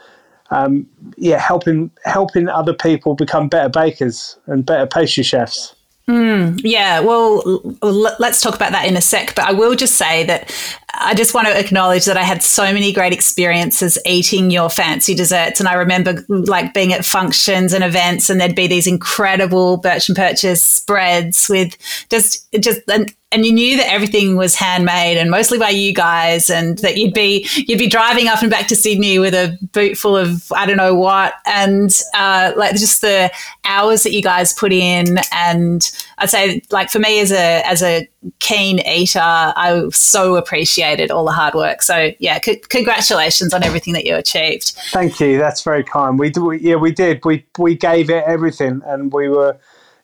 um, 0.51 0.85
yeah 1.17 1.39
helping 1.39 1.89
helping 2.03 2.47
other 2.47 2.73
people 2.73 3.15
become 3.15 3.47
better 3.47 3.69
bakers 3.69 4.37
and 4.45 4.65
better 4.65 4.85
pastry 4.85 5.23
chefs. 5.23 5.75
Mm, 6.07 6.61
yeah, 6.63 6.99
well, 6.99 7.41
let's 7.81 8.39
talk 8.39 8.55
about 8.55 8.71
that 8.73 8.85
in 8.85 8.95
a 8.95 9.01
sec. 9.01 9.33
But 9.33 9.45
I 9.45 9.53
will 9.53 9.73
just 9.73 9.95
say 9.95 10.23
that 10.25 10.53
I 10.99 11.13
just 11.13 11.33
want 11.33 11.47
to 11.47 11.59
acknowledge 11.59 12.05
that 12.05 12.17
I 12.17 12.23
had 12.23 12.41
so 12.43 12.63
many 12.73 12.91
great 12.91 13.13
experiences 13.13 13.97
eating 14.05 14.51
your 14.51 14.69
fancy 14.69 15.13
desserts. 15.13 15.59
And 15.59 15.67
I 15.69 15.73
remember 15.73 16.25
like 16.29 16.73
being 16.73 16.93
at 16.93 17.05
functions 17.05 17.73
and 17.73 17.83
events, 17.83 18.29
and 18.29 18.39
there'd 18.39 18.55
be 18.55 18.67
these 18.67 18.87
incredible 18.87 19.77
Burch 19.77 20.09
and 20.09 20.15
Purchese 20.15 20.55
spreads 20.55 21.49
with 21.49 21.77
just, 22.09 22.47
just, 22.59 22.81
and 22.89 23.13
and 23.35 23.45
you 23.45 23.51
knew 23.51 23.75
that 23.75 23.91
everything 23.91 24.37
was 24.37 24.55
handmade 24.55 25.17
and 25.17 25.29
mostly 25.29 25.57
by 25.57 25.69
you 25.69 25.93
guys 25.93 26.49
and 26.49 26.77
that 26.77 26.95
you'd 26.95 27.13
be 27.13 27.45
you'd 27.55 27.79
be 27.79 27.87
driving 27.87 28.29
up 28.29 28.41
and 28.41 28.49
back 28.49 28.67
to 28.67 28.77
Sydney 28.77 29.19
with 29.19 29.33
a 29.33 29.57
boot 29.73 29.97
full 29.97 30.15
of 30.15 30.49
I 30.55 30.65
don't 30.65 30.77
know 30.77 30.95
what 30.95 31.33
and 31.45 31.91
uh, 32.13 32.53
like 32.55 32.75
just 32.75 33.01
the 33.01 33.29
hours 33.65 34.03
that 34.03 34.13
you 34.13 34.21
guys 34.21 34.53
put 34.53 34.71
in 34.71 35.17
and 35.33 35.91
I'd 36.17 36.29
say 36.29 36.61
like 36.71 36.89
for 36.89 36.99
me 36.99 37.19
as 37.19 37.31
a 37.31 37.61
as 37.67 37.83
a 37.83 38.07
keen 38.39 38.79
eater 38.79 39.19
I 39.21 39.87
so 39.91 40.35
appreciated 40.35 41.11
all 41.11 41.25
the 41.25 41.31
hard 41.31 41.53
work. 41.53 41.81
So 41.81 42.11
yeah 42.19 42.39
c- 42.41 42.61
congratulations 42.69 43.53
on 43.53 43.63
everything 43.63 43.93
that 43.93 44.05
you 44.05 44.15
achieved. 44.15 44.73
Thank 44.91 45.19
you. 45.19 45.37
That's 45.37 45.61
very 45.61 45.83
kind. 45.83 46.17
We, 46.17 46.31
we 46.31 46.59
yeah 46.59 46.75
we 46.75 46.91
did. 46.91 47.23
We 47.25 47.45
we 47.57 47.75
gave 47.75 48.09
it 48.09 48.23
everything 48.25 48.81
and 48.85 49.11
we 49.11 49.29
were 49.29 49.57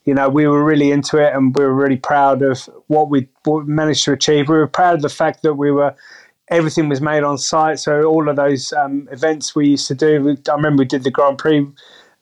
you 0.05 0.13
know, 0.13 0.29
we 0.29 0.47
were 0.47 0.63
really 0.63 0.91
into 0.91 1.17
it 1.17 1.33
and 1.33 1.55
we 1.55 1.63
were 1.63 1.73
really 1.73 1.97
proud 1.97 2.41
of 2.41 2.63
what 2.87 3.09
we, 3.09 3.27
what 3.43 3.65
we 3.65 3.73
managed 3.73 4.03
to 4.05 4.13
achieve. 4.13 4.49
We 4.49 4.55
were 4.55 4.67
proud 4.67 4.95
of 4.95 5.01
the 5.01 5.09
fact 5.09 5.43
that 5.43 5.53
we 5.53 5.71
were, 5.71 5.93
everything 6.47 6.89
was 6.89 7.01
made 7.01 7.23
on 7.23 7.37
site. 7.37 7.79
So 7.79 8.03
all 8.03 8.27
of 8.27 8.35
those 8.35 8.73
um, 8.73 9.07
events 9.11 9.55
we 9.55 9.69
used 9.69 9.87
to 9.89 9.95
do, 9.95 10.23
we, 10.23 10.37
I 10.49 10.55
remember 10.55 10.81
we 10.81 10.85
did 10.85 11.03
the 11.03 11.11
Grand 11.11 11.37
Prix 11.37 11.67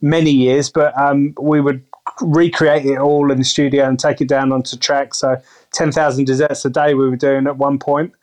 many 0.02 0.32
years, 0.32 0.69
but 0.69 0.97
um, 0.99 1.34
we 1.41 1.62
would 1.62 1.84
recreate 2.22 2.86
it 2.86 2.98
all 2.98 3.32
in 3.32 3.38
the 3.38 3.43
studio 3.43 3.88
and 3.88 4.00
take 4.00 4.22
it 4.22 4.28
down 4.28 4.52
onto 4.52 4.78
track. 4.78 5.13
So 5.13 5.38
10,000 5.74 6.26
desserts 6.26 6.65
a 6.65 6.69
day 6.69 6.93
we 6.93 7.10
were 7.10 7.15
doing 7.15 7.48
at 7.48 7.58
one 7.58 7.80
point. 7.80 8.13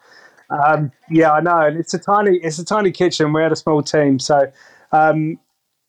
Um, 0.50 0.92
yeah, 1.10 1.32
I 1.32 1.40
know. 1.40 1.60
And 1.60 1.76
it's 1.76 1.94
a 1.94 1.98
tiny, 1.98 2.38
it's 2.38 2.58
a 2.58 2.64
tiny 2.64 2.92
kitchen. 2.92 3.32
We 3.32 3.42
had 3.42 3.52
a 3.52 3.56
small 3.56 3.82
team. 3.82 4.18
So, 4.18 4.50
um, 4.92 5.38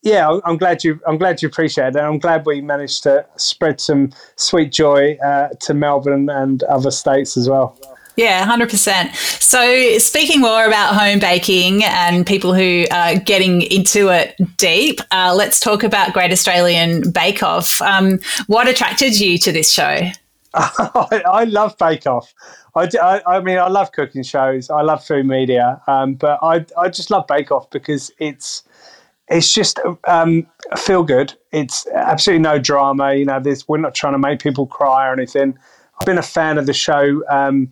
yeah, 0.03 0.39
I'm 0.45 0.57
glad 0.57 0.83
you. 0.83 0.99
I'm 1.07 1.17
glad 1.17 1.41
you 1.41 1.49
appreciate 1.49 1.95
it. 1.95 1.99
I'm 1.99 2.19
glad 2.19 2.45
we 2.45 2.61
managed 2.61 3.03
to 3.03 3.25
spread 3.35 3.81
some 3.81 4.11
sweet 4.35 4.71
joy 4.71 5.17
uh, 5.23 5.49
to 5.61 5.73
Melbourne 5.73 6.29
and 6.29 6.63
other 6.63 6.91
states 6.91 7.35
as 7.35 7.49
well. 7.49 7.77
Yeah, 8.17 8.47
100%. 8.47 9.15
So, 9.15 9.99
speaking 9.99 10.41
more 10.41 10.65
about 10.65 10.95
home 10.95 11.19
baking 11.19 11.83
and 11.83 12.25
people 12.25 12.51
who 12.51 12.85
are 12.91 13.15
getting 13.15 13.61
into 13.61 14.09
it 14.09 14.35
deep, 14.57 15.01
uh, 15.11 15.35
let's 15.37 15.59
talk 15.59 15.83
about 15.83 16.13
Great 16.13 16.31
Australian 16.31 17.11
Bake 17.11 17.43
Off. 17.43 17.79
Um, 17.79 18.19
what 18.47 18.67
attracted 18.67 19.19
you 19.19 19.37
to 19.37 19.51
this 19.51 19.71
show? 19.71 20.01
I, 20.55 21.21
I, 21.27 21.43
love 21.43 21.77
Bake 21.77 22.07
Off. 22.07 22.33
I, 22.75 22.89
I, 22.99 23.21
I, 23.27 23.39
mean, 23.41 23.59
I 23.59 23.67
love 23.67 23.91
cooking 23.91 24.23
shows. 24.23 24.71
I 24.71 24.81
love 24.81 25.05
food 25.05 25.27
media, 25.27 25.79
um, 25.85 26.15
but 26.15 26.39
I, 26.41 26.65
I 26.75 26.89
just 26.89 27.11
love 27.11 27.27
Bake 27.27 27.51
Off 27.51 27.69
because 27.69 28.11
it's 28.17 28.63
it's 29.27 29.53
just 29.53 29.79
um, 30.07 30.47
feel 30.75 31.03
good. 31.03 31.35
It's 31.51 31.85
absolutely 31.87 32.41
no 32.41 32.57
drama. 32.57 33.13
You 33.13 33.25
know, 33.25 33.39
there's 33.39 33.67
we're 33.67 33.77
not 33.77 33.93
trying 33.93 34.13
to 34.13 34.19
make 34.19 34.39
people 34.39 34.65
cry 34.65 35.07
or 35.07 35.13
anything. 35.13 35.55
I've 35.99 36.07
been 36.07 36.17
a 36.17 36.23
fan 36.23 36.57
of 36.57 36.65
the 36.65 36.73
show 36.73 37.21
um, 37.29 37.71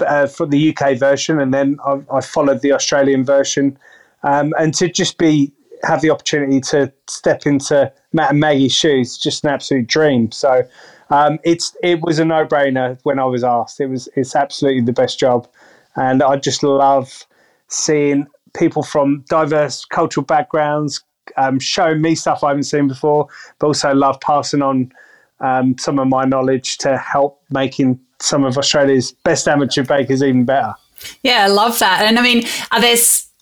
uh, 0.00 0.26
for 0.26 0.46
the 0.46 0.74
UK 0.74 0.98
version, 0.98 1.40
and 1.40 1.52
then 1.52 1.78
I've, 1.86 2.08
I 2.10 2.20
followed 2.20 2.62
the 2.62 2.72
Australian 2.72 3.24
version, 3.24 3.78
um, 4.22 4.52
and 4.58 4.74
to 4.74 4.88
just 4.88 5.18
be 5.18 5.52
have 5.82 6.00
the 6.00 6.10
opportunity 6.10 6.60
to 6.60 6.92
step 7.08 7.46
into 7.46 7.92
Matt 8.12 8.30
and 8.30 8.40
Maggie's 8.40 8.72
shoes, 8.72 9.18
just 9.18 9.44
an 9.44 9.50
absolute 9.50 9.86
dream. 9.86 10.32
So 10.32 10.62
um, 11.10 11.38
it's 11.44 11.76
it 11.82 12.00
was 12.00 12.18
a 12.18 12.24
no 12.24 12.46
brainer 12.46 12.98
when 13.02 13.18
I 13.18 13.24
was 13.24 13.44
asked. 13.44 13.80
It 13.80 13.86
was 13.86 14.08
it's 14.16 14.34
absolutely 14.34 14.82
the 14.82 14.92
best 14.92 15.18
job, 15.18 15.48
and 15.96 16.22
I 16.22 16.36
just 16.36 16.62
love 16.62 17.24
seeing 17.68 18.26
people 18.56 18.82
from 18.82 19.24
diverse 19.28 19.84
cultural 19.84 20.24
backgrounds, 20.24 21.02
um, 21.36 21.58
showing 21.58 22.00
me 22.00 22.14
stuff 22.14 22.42
I 22.42 22.48
haven't 22.48 22.64
seen 22.64 22.88
before, 22.88 23.28
but 23.58 23.68
also 23.68 23.94
love 23.94 24.18
passing 24.20 24.62
on 24.62 24.92
um, 25.40 25.76
some 25.78 25.98
of 25.98 26.08
my 26.08 26.24
knowledge 26.24 26.78
to 26.78 26.96
help 26.96 27.42
making 27.50 28.00
some 28.20 28.44
of 28.44 28.56
Australia's 28.58 29.12
best 29.24 29.46
amateur 29.48 29.84
bakers 29.84 30.22
even 30.22 30.44
better. 30.44 30.74
Yeah, 31.22 31.44
I 31.44 31.48
love 31.48 31.78
that. 31.78 32.02
And 32.02 32.18
I 32.18 32.22
mean, 32.22 32.44
are 32.72 32.80
there 32.80 32.96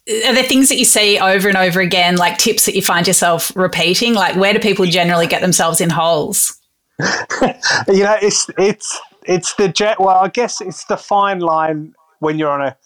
are 0.09 0.35
there 0.35 0.45
things 0.45 0.69
that 0.69 0.77
you 0.77 0.85
see 0.85 1.19
over 1.19 1.49
and 1.49 1.57
over 1.57 1.81
again, 1.81 2.17
like 2.17 2.39
tips 2.39 2.67
that 2.67 2.75
you 2.75 2.83
find 2.83 3.07
yourself 3.07 3.55
repeating? 3.57 4.15
Like, 4.15 4.37
where 4.37 4.53
do 4.53 4.59
people 4.59 4.85
generally 4.87 5.27
get 5.27 5.41
themselves 5.41 5.81
in 5.81 5.91
holes? 5.91 6.61
you 7.01 8.03
know, 8.03 8.17
it's 8.21 8.49
it's 8.59 9.01
it's 9.25 9.55
the 9.55 9.69
jet. 9.69 10.01
Well, 10.01 10.17
I 10.17 10.29
guess 10.29 10.61
it's 10.61 10.85
the 10.85 10.97
fine 10.97 11.41
line 11.41 11.95
when 12.19 12.39
you're 12.39 12.51
on 12.51 12.63
a 12.63 12.77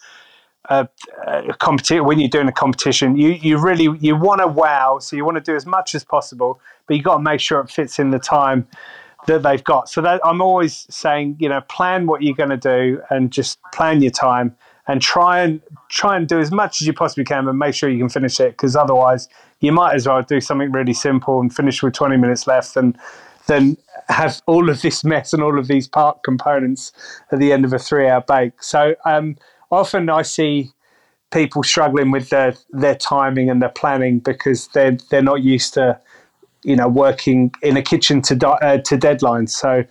a, 0.68 0.88
a 1.26 1.54
competition 1.54 2.04
when 2.04 2.20
you're 2.20 2.28
doing 2.28 2.48
a 2.48 2.52
competition 2.52 3.16
you 3.16 3.30
you 3.30 3.56
really 3.58 3.88
you 4.00 4.14
want 4.14 4.40
to 4.40 4.46
wow 4.46 4.98
so 4.98 5.16
you 5.16 5.24
want 5.24 5.36
to 5.36 5.40
do 5.40 5.56
as 5.56 5.64
much 5.64 5.94
as 5.94 6.04
possible 6.04 6.60
but 6.86 6.96
you 6.96 7.02
got 7.02 7.16
to 7.16 7.22
make 7.22 7.40
sure 7.40 7.60
it 7.60 7.70
fits 7.70 7.98
in 7.98 8.10
the 8.10 8.18
time 8.18 8.66
that 9.26 9.42
they've 9.42 9.64
got. 9.64 9.88
So 9.88 10.00
that 10.02 10.20
i'm 10.24 10.40
always 10.40 10.86
saying 10.90 11.36
you 11.38 11.48
know 11.48 11.60
plan 11.62 12.06
what 12.06 12.22
you're 12.22 12.36
going 12.36 12.50
to 12.50 12.56
do 12.56 13.02
and 13.10 13.30
just 13.30 13.58
plan 13.72 14.02
your 14.02 14.10
time 14.10 14.56
and 14.86 15.02
try 15.02 15.40
and 15.40 15.60
try 15.88 16.16
and 16.16 16.26
do 16.26 16.40
as 16.40 16.50
much 16.50 16.80
as 16.80 16.86
you 16.86 16.92
possibly 16.92 17.24
can 17.24 17.46
and 17.46 17.58
make 17.58 17.74
sure 17.74 17.88
you 17.90 17.98
can 17.98 18.08
finish 18.08 18.40
it 18.40 18.52
because 18.52 18.74
otherwise 18.74 19.28
you 19.60 19.72
might 19.72 19.94
as 19.94 20.06
well 20.06 20.22
do 20.22 20.40
something 20.40 20.72
really 20.72 20.94
simple 20.94 21.40
and 21.40 21.54
finish 21.54 21.82
with 21.82 21.94
20 21.94 22.16
minutes 22.16 22.46
left 22.46 22.76
and 22.76 22.98
then 23.46 23.76
have 24.08 24.40
all 24.46 24.70
of 24.70 24.82
this 24.82 25.04
mess 25.04 25.32
and 25.32 25.42
all 25.42 25.58
of 25.58 25.68
these 25.68 25.86
part 25.86 26.22
components 26.22 26.92
at 27.32 27.38
the 27.38 27.52
end 27.52 27.64
of 27.64 27.72
a 27.72 27.78
three 27.78 28.08
hour 28.08 28.22
bake 28.26 28.62
so 28.62 28.94
um, 29.04 29.36
often 29.70 30.08
I 30.08 30.22
see 30.22 30.70
people 31.30 31.62
struggling 31.62 32.10
with 32.10 32.30
their 32.30 32.54
their 32.70 32.94
timing 32.94 33.50
and 33.50 33.60
their 33.60 33.68
planning 33.68 34.18
because 34.18 34.68
they're 34.68 34.96
they're 35.10 35.22
not 35.22 35.42
used 35.42 35.74
to 35.74 36.00
you 36.62 36.76
know 36.76 36.88
working 36.88 37.52
in 37.62 37.76
a 37.76 37.82
kitchen 37.82 38.22
to 38.22 38.48
uh, 38.48 38.78
to 38.78 38.96
deadlines. 38.96 39.50
So 39.50 39.84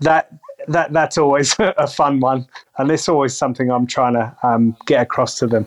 that 0.00 0.32
that 0.68 0.92
that's 0.92 1.18
always 1.18 1.54
a 1.58 1.86
fun 1.86 2.20
one, 2.20 2.46
and 2.78 2.90
it's 2.90 3.08
always 3.08 3.36
something 3.36 3.70
I'm 3.70 3.86
trying 3.86 4.14
to 4.14 4.36
um, 4.42 4.76
get 4.86 5.02
across 5.02 5.38
to 5.38 5.46
them. 5.46 5.66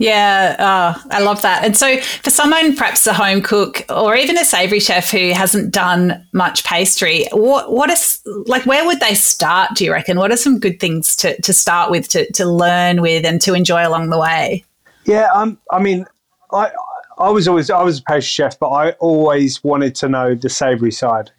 Yeah, 0.00 0.54
oh, 0.60 1.02
I 1.10 1.20
love 1.20 1.42
that. 1.42 1.64
And 1.64 1.76
so, 1.76 1.98
for 1.98 2.30
someone, 2.30 2.76
perhaps 2.76 3.04
a 3.08 3.12
home 3.12 3.42
cook 3.42 3.84
or 3.88 4.14
even 4.14 4.38
a 4.38 4.44
savoury 4.44 4.78
chef 4.78 5.10
who 5.10 5.32
hasn't 5.32 5.72
done 5.72 6.24
much 6.32 6.62
pastry, 6.64 7.26
what 7.32 7.72
what 7.72 7.90
is 7.90 8.22
like? 8.46 8.64
Where 8.64 8.86
would 8.86 9.00
they 9.00 9.14
start? 9.14 9.74
Do 9.74 9.84
you 9.84 9.92
reckon? 9.92 10.16
What 10.16 10.30
are 10.30 10.36
some 10.36 10.60
good 10.60 10.78
things 10.78 11.16
to, 11.16 11.40
to 11.40 11.52
start 11.52 11.90
with, 11.90 12.08
to, 12.10 12.30
to 12.32 12.46
learn 12.46 13.02
with, 13.02 13.24
and 13.26 13.40
to 13.40 13.54
enjoy 13.54 13.86
along 13.86 14.10
the 14.10 14.18
way? 14.20 14.64
Yeah, 15.04 15.32
um, 15.32 15.58
I 15.72 15.80
mean, 15.80 16.06
I 16.52 16.70
I 17.18 17.30
was 17.30 17.48
always 17.48 17.70
I 17.70 17.82
was 17.82 17.98
a 17.98 18.02
pastry 18.02 18.22
chef, 18.44 18.58
but 18.58 18.68
I 18.68 18.92
always 18.92 19.62
wanted 19.64 19.94
to 19.96 20.08
know 20.08 20.34
the 20.34 20.48
savoury 20.48 20.92
side 20.92 21.30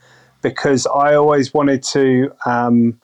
because 0.42 0.86
I 0.88 1.16
always 1.16 1.54
wanted 1.54 1.84
to. 1.84 2.32
Um, 2.46 3.00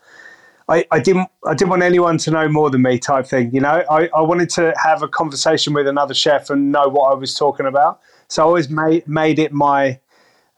I, 0.67 0.85
I 0.91 0.99
didn't 0.99 1.29
I 1.45 1.53
didn't 1.53 1.69
want 1.69 1.83
anyone 1.83 2.17
to 2.19 2.31
know 2.31 2.47
more 2.49 2.69
than 2.69 2.81
me 2.81 2.99
type 2.99 3.27
thing. 3.27 3.53
You 3.53 3.61
know, 3.61 3.83
I, 3.89 4.09
I 4.15 4.21
wanted 4.21 4.49
to 4.51 4.73
have 4.83 5.03
a 5.03 5.07
conversation 5.07 5.73
with 5.73 5.87
another 5.87 6.13
chef 6.13 6.49
and 6.49 6.71
know 6.71 6.89
what 6.89 7.11
I 7.11 7.15
was 7.15 7.33
talking 7.35 7.65
about. 7.65 8.01
So 8.27 8.43
I 8.43 8.45
always 8.45 8.69
made 8.69 9.07
made 9.07 9.39
it 9.39 9.53
my 9.53 9.99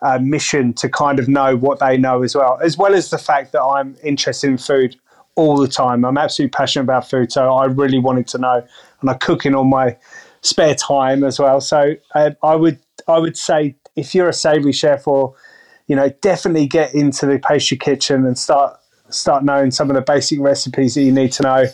uh, 0.02 0.20
mission 0.20 0.74
to 0.74 0.90
kind 0.90 1.20
of 1.20 1.28
know 1.28 1.56
what 1.56 1.80
they 1.80 1.98
know 1.98 2.24
as 2.24 2.36
well, 2.36 2.60
as 2.64 2.78
well 2.78 2.96
as 2.96 3.10
the 3.10 3.18
fact 3.18 3.52
that 3.52 3.62
I'm 3.62 3.96
interested 4.04 4.50
in 4.50 4.58
food 4.58 4.96
all 5.36 5.58
the 5.58 5.68
time. 5.68 6.06
I'm 6.06 6.18
absolutely 6.18 6.52
passionate 6.52 6.84
about 6.84 7.10
food, 7.10 7.32
so 7.32 7.54
I 7.54 7.66
really 7.66 8.00
wanted 8.00 8.28
to 8.30 8.38
know, 8.38 8.66
and 9.02 9.10
I 9.10 9.14
cook 9.16 9.46
in 9.46 9.54
all 9.54 9.66
my 9.66 9.98
spare 10.48 10.76
time 10.76 11.24
as 11.24 11.40
well. 11.40 11.62
So 11.62 11.96
uh, 12.16 12.32
I 12.44 12.56
would 12.56 12.80
I 13.08 13.20
would 13.20 13.38
say 13.38 13.76
if 13.96 14.16
you're 14.16 14.30
a 14.30 14.34
savoury 14.34 14.72
chef 14.72 15.08
or 15.08 15.36
you 15.88 15.96
know 15.96 16.10
definitely 16.22 16.68
get 16.68 16.94
into 16.94 17.26
the 17.26 17.40
pastry 17.40 17.78
kitchen 17.78 18.26
and 18.26 18.38
start 18.38 18.80
start 19.10 19.44
knowing 19.44 19.72
some 19.72 19.90
of 19.90 19.96
the 19.96 20.02
basic 20.02 20.40
recipes 20.40 20.96
that 20.96 21.02
you 21.02 21.12
need 21.12 21.32
to 21.34 21.44
know 21.44 21.66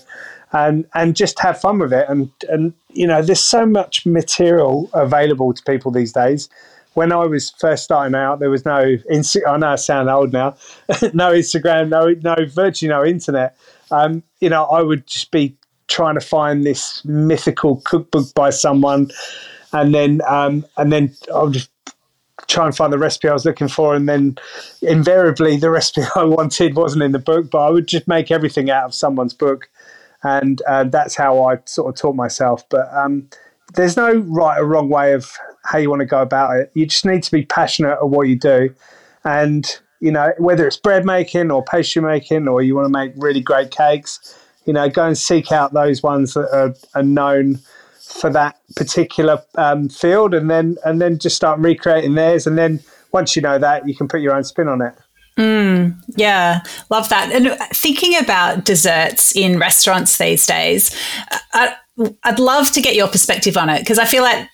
and 0.52 0.86
and 0.94 1.16
just 1.16 1.40
have 1.40 1.60
fun 1.60 1.80
with 1.80 1.92
it 1.92 2.06
and 2.10 2.30
and 2.50 2.74
you 2.92 3.08
know 3.08 3.22
there's 3.22 3.42
so 3.42 3.66
much 3.66 4.06
material 4.06 4.90
available 4.94 5.52
to 5.52 5.64
people 5.64 5.92
these 5.92 6.14
days 6.14 6.48
when 6.94 7.12
I 7.12 7.26
was 7.26 7.52
first 7.60 7.84
starting 7.84 8.16
out, 8.16 8.40
there 8.40 8.50
was 8.50 8.66
no. 8.66 8.78
I 8.78 9.58
know 9.58 9.68
I 9.68 9.76
sound 9.76 10.10
old 10.10 10.32
now. 10.32 10.56
no 11.14 11.32
Instagram, 11.32 11.90
no 11.90 12.14
no 12.22 12.46
virtually 12.46 12.90
no 12.90 13.04
internet. 13.04 13.58
Um, 13.92 14.24
you 14.40 14.50
know, 14.50 14.66
I 14.66 14.82
would 14.82 15.08
just 15.08 15.32
be 15.32 15.56
trying 15.88 16.16
to 16.16 16.22
find 16.22 16.66
this 16.66 17.04
mythical 17.06 17.82
cookbook 17.86 18.34
by 18.34 18.50
someone, 18.50 19.12
and 19.72 19.94
then 19.94 20.22
um, 20.28 20.66
and 20.78 20.92
then 20.92 21.14
I 21.34 21.44
would 21.44 21.54
just 21.54 21.70
try 22.48 22.66
and 22.66 22.76
find 22.76 22.92
the 22.92 22.98
recipe 23.00 23.30
I 23.30 23.34
was 23.34 23.46
looking 23.46 23.68
for, 23.68 23.96
and 23.96 24.08
then 24.10 24.38
invariably 24.82 25.58
the 25.58 25.70
recipe 25.70 26.02
I 26.16 26.24
wanted 26.24 26.76
wasn't 26.76 27.04
in 27.04 27.12
the 27.12 27.20
book, 27.20 27.50
but 27.50 27.60
I 27.60 27.70
would 27.70 27.88
just 27.88 28.08
make 28.08 28.32
everything 28.32 28.70
out 28.70 28.86
of 28.86 28.94
someone's 28.94 29.34
book 29.34 29.70
and 30.24 30.62
uh, 30.68 30.86
that's 30.86 31.16
how 31.16 31.44
I 31.44 31.58
sort 31.66 31.94
of 31.94 32.00
taught 32.00 32.16
myself. 32.16 32.68
But 32.70 32.92
um, 32.94 33.28
there's 33.76 33.98
no 33.98 34.14
right 34.14 34.60
or 34.60 34.66
wrong 34.66 34.90
way 34.90 35.14
of 35.14 35.32
how 35.66 35.78
you 35.78 35.90
want 35.90 36.00
to 36.00 36.06
go 36.06 36.22
about 36.22 36.58
it. 36.58 36.72
You 36.74 36.86
just 36.86 37.06
need 37.06 37.24
to 37.24 37.32
be 37.32 37.46
passionate 37.46 37.94
at 37.94 38.10
what 38.10 38.28
you 38.28 38.38
do, 38.38 38.74
and 39.24 39.80
you 40.00 40.12
know 40.12 40.34
whether 40.38 40.66
it's 40.66 40.78
bread 40.78 41.06
making 41.06 41.52
or 41.52 41.64
pastry 41.64 42.02
making, 42.02 42.48
or 42.48 42.62
you 42.62 42.76
want 42.76 42.86
to 42.86 42.98
make 42.98 43.14
really 43.18 43.42
great 43.42 43.72
cakes. 43.72 44.40
You 44.66 44.74
know, 44.74 44.90
go 44.90 45.06
and 45.06 45.18
seek 45.18 45.52
out 45.52 45.74
those 45.74 46.02
ones 46.02 46.34
that 46.34 46.50
are, 46.54 46.74
are 46.96 47.04
known 47.04 47.60
for 48.00 48.30
that 48.30 48.60
particular 48.76 49.42
um, 49.56 49.90
field, 49.90 50.34
and 50.34 50.50
then 50.50 50.78
and 50.86 51.02
then 51.02 51.20
just 51.20 51.36
start 51.36 51.60
recreating 51.60 52.16
theirs. 52.16 52.48
And 52.48 52.58
then 52.58 52.80
once 53.12 53.36
you 53.36 53.42
know 53.42 53.60
that, 53.60 53.88
you 53.88 53.96
can 53.96 54.08
put 54.08 54.22
your 54.22 54.36
own 54.36 54.44
spin 54.44 54.68
on 54.68 54.82
it. 54.82 54.94
Mm, 55.38 55.96
yeah, 56.16 56.62
love 56.90 57.10
that. 57.10 57.32
And 57.32 57.58
thinking 57.76 58.16
about 58.18 58.66
desserts 58.66 59.36
in 59.36 59.58
restaurants 59.58 60.18
these 60.18 60.46
days, 60.46 60.96
I, 61.54 61.76
would 61.96 62.40
love 62.40 62.72
to 62.72 62.82
get 62.82 62.96
your 62.96 63.08
perspective 63.08 63.58
on 63.58 63.70
it 63.70 63.80
because 63.80 64.00
I 64.00 64.06
feel 64.06 64.24
like 64.24 64.48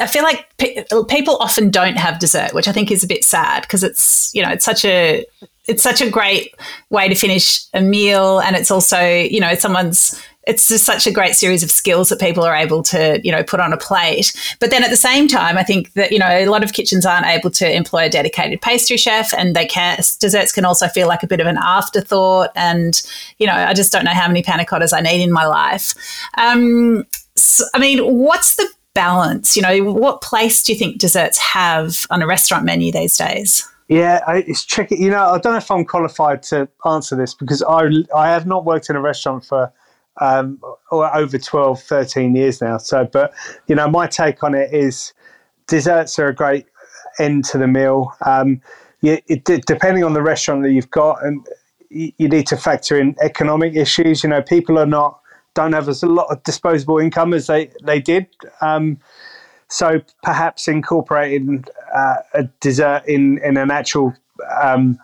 I 0.00 0.06
feel 0.06 0.22
like 0.22 0.46
pe- 0.58 0.84
people 1.08 1.36
often 1.36 1.70
don't 1.70 1.96
have 1.96 2.18
dessert, 2.18 2.54
which 2.54 2.66
I 2.68 2.72
think 2.72 2.90
is 2.90 3.04
a 3.04 3.06
bit 3.06 3.24
sad 3.24 3.62
because 3.62 3.84
it's 3.84 4.34
you 4.34 4.42
know 4.42 4.50
it's 4.50 4.64
such 4.64 4.84
a 4.84 5.24
it's 5.68 5.82
such 5.82 6.00
a 6.00 6.10
great 6.10 6.54
way 6.90 7.08
to 7.08 7.14
finish 7.14 7.64
a 7.74 7.80
meal, 7.80 8.40
and 8.40 8.56
it's 8.56 8.70
also 8.70 9.00
you 9.00 9.40
know 9.40 9.54
someone's 9.54 10.20
it's 10.46 10.68
just 10.68 10.84
such 10.84 11.06
a 11.06 11.10
great 11.10 11.34
series 11.34 11.62
of 11.64 11.70
skills 11.70 12.08
that 12.08 12.20
people 12.20 12.44
are 12.44 12.54
able 12.54 12.80
to, 12.80 13.20
you 13.24 13.32
know, 13.32 13.42
put 13.42 13.58
on 13.58 13.72
a 13.72 13.76
plate. 13.76 14.32
But 14.60 14.70
then 14.70 14.84
at 14.84 14.90
the 14.90 14.96
same 14.96 15.26
time, 15.26 15.58
I 15.58 15.64
think 15.64 15.92
that, 15.94 16.12
you 16.12 16.20
know, 16.20 16.28
a 16.28 16.46
lot 16.46 16.62
of 16.62 16.72
kitchens 16.72 17.04
aren't 17.04 17.26
able 17.26 17.50
to 17.50 17.68
employ 17.68 18.06
a 18.06 18.08
dedicated 18.08 18.62
pastry 18.62 18.96
chef 18.96 19.34
and 19.34 19.56
they 19.56 19.66
can 19.66 19.96
desserts 20.20 20.52
can 20.52 20.64
also 20.64 20.86
feel 20.86 21.08
like 21.08 21.24
a 21.24 21.26
bit 21.26 21.40
of 21.40 21.48
an 21.48 21.58
afterthought. 21.58 22.50
And, 22.54 23.02
you 23.38 23.46
know, 23.46 23.54
I 23.54 23.74
just 23.74 23.92
don't 23.92 24.04
know 24.04 24.12
how 24.12 24.28
many 24.28 24.42
panna 24.42 24.64
cottas 24.64 24.92
I 24.92 25.00
need 25.00 25.22
in 25.22 25.32
my 25.32 25.46
life. 25.46 25.94
Um, 26.38 27.04
so, 27.34 27.64
I 27.74 27.80
mean, 27.80 27.98
what's 28.04 28.54
the 28.54 28.68
balance? 28.94 29.56
You 29.56 29.62
know, 29.62 29.92
what 29.92 30.22
place 30.22 30.62
do 30.62 30.72
you 30.72 30.78
think 30.78 30.98
desserts 30.98 31.38
have 31.38 32.06
on 32.08 32.22
a 32.22 32.26
restaurant 32.26 32.64
menu 32.64 32.92
these 32.92 33.16
days? 33.16 33.68
Yeah, 33.88 34.20
it's 34.28 34.64
tricky. 34.64 34.96
You 34.96 35.10
know, 35.10 35.24
I 35.26 35.38
don't 35.38 35.52
know 35.52 35.58
if 35.58 35.70
I'm 35.70 35.84
qualified 35.84 36.42
to 36.44 36.68
answer 36.84 37.14
this 37.14 37.34
because 37.34 37.62
I 37.62 37.88
I 38.14 38.28
have 38.30 38.46
not 38.46 38.64
worked 38.64 38.90
in 38.90 38.96
a 38.96 39.00
restaurant 39.00 39.44
for 39.44 39.72
um, 40.20 40.58
over 40.90 41.38
12, 41.38 41.82
13 41.82 42.34
years 42.34 42.60
now. 42.60 42.78
So, 42.78 43.04
but 43.04 43.32
you 43.66 43.74
know, 43.74 43.88
my 43.88 44.06
take 44.06 44.42
on 44.42 44.54
it 44.54 44.72
is 44.72 45.12
desserts 45.66 46.18
are 46.18 46.28
a 46.28 46.34
great 46.34 46.66
end 47.18 47.44
to 47.46 47.58
the 47.58 47.66
meal. 47.68 48.12
Um, 48.24 48.60
it, 49.02 49.44
depending 49.66 50.02
on 50.02 50.14
the 50.14 50.22
restaurant 50.22 50.62
that 50.64 50.72
you've 50.72 50.90
got, 50.90 51.24
and 51.24 51.46
you, 51.90 52.12
you 52.16 52.28
need 52.28 52.46
to 52.48 52.56
factor 52.56 52.98
in 52.98 53.14
economic 53.20 53.76
issues. 53.76 54.24
You 54.24 54.30
know, 54.30 54.42
people 54.42 54.78
are 54.78 54.86
not 54.86 55.20
don't 55.54 55.72
have 55.72 55.88
as 55.88 56.02
a 56.02 56.06
lot 56.06 56.26
of 56.30 56.42
disposable 56.42 56.98
income 56.98 57.32
as 57.32 57.46
they 57.46 57.70
they 57.82 58.00
did. 58.00 58.26
Um, 58.60 58.98
so 59.68 60.00
perhaps 60.22 60.68
incorporating 60.68 61.64
uh, 61.94 62.16
a 62.34 62.44
dessert 62.60 63.02
in 63.06 63.38
in 63.38 63.56
an 63.56 63.70
actual 63.70 64.14
um, 64.60 64.98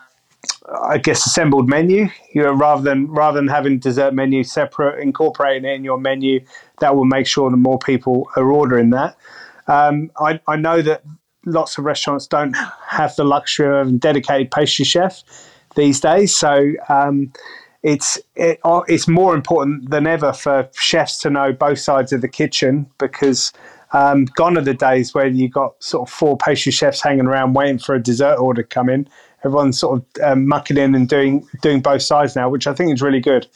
I 0.70 0.98
guess 0.98 1.27
assembled 1.27 1.68
menu. 1.68 2.09
You 2.33 2.42
know, 2.42 2.53
rather 2.53 2.83
than 2.83 3.09
rather 3.09 3.37
than 3.37 3.48
having 3.48 3.79
dessert 3.79 4.14
menu 4.14 4.44
separate, 4.44 5.01
incorporating 5.01 5.64
it 5.68 5.75
in 5.75 5.85
your 5.85 5.98
menu, 5.98 6.44
that 6.81 6.96
will 6.96 7.05
make 7.05 7.27
sure 7.27 7.51
that 7.51 7.57
more 7.57 7.79
people 7.79 8.29
are 8.37 8.51
ordering 8.51 8.90
that. 8.90 9.16
Um, 9.66 10.11
I, 10.18 10.40
I 10.46 10.57
know 10.57 10.83
that 10.83 11.03
lots 11.44 11.79
of 11.79 11.85
restaurants 11.85 12.27
don't 12.27 12.55
have 12.87 13.14
the 13.16 13.25
luxury 13.25 13.81
of 13.81 13.88
a 13.88 13.92
dedicated 13.92 14.51
pastry 14.51 14.85
chef 14.85 15.22
these 15.75 16.01
days, 16.01 16.35
so 16.35 16.72
um, 16.88 17.33
it's 17.83 18.18
it, 18.37 18.61
uh, 18.64 18.83
it's 18.87 19.09
more 19.09 19.35
important 19.35 19.90
than 19.90 20.07
ever 20.07 20.33
for 20.33 20.68
chefs 20.75 21.18
to 21.18 21.31
know 21.31 21.53
both 21.53 21.79
sides 21.79 22.12
of 22.12 22.20
the 22.20 22.29
kitchen 22.29 22.87
because 22.98 23.53
um, 23.92 24.24
gone 24.24 24.57
are 24.57 24.62
the 24.62 24.74
days 24.74 25.14
where 25.14 25.26
you 25.26 25.48
got 25.48 25.83
sort 25.83 26.09
of 26.09 26.12
four 26.12 26.37
pastry 26.37 26.72
chefs 26.72 27.02
hanging 27.02 27.26
around 27.26 27.55
waiting 27.55 27.78
for 27.78 27.94
a 27.94 28.02
dessert 28.02 28.37
order 28.37 28.62
to 28.62 28.68
come 28.68 28.88
in 28.88 29.09
everyone's 29.44 29.78
sort 29.78 29.98
of 29.98 30.22
um, 30.22 30.46
mucking 30.46 30.76
in 30.76 30.94
and 30.94 31.09
doing 31.09 31.46
doing 31.61 31.81
both 31.81 32.02
sides 32.02 32.37
now, 32.37 32.48
which 32.48 32.66
I 32.66 32.74
think 32.74 32.92
is 32.92 33.02
really 33.02 33.20
good. 33.20 33.46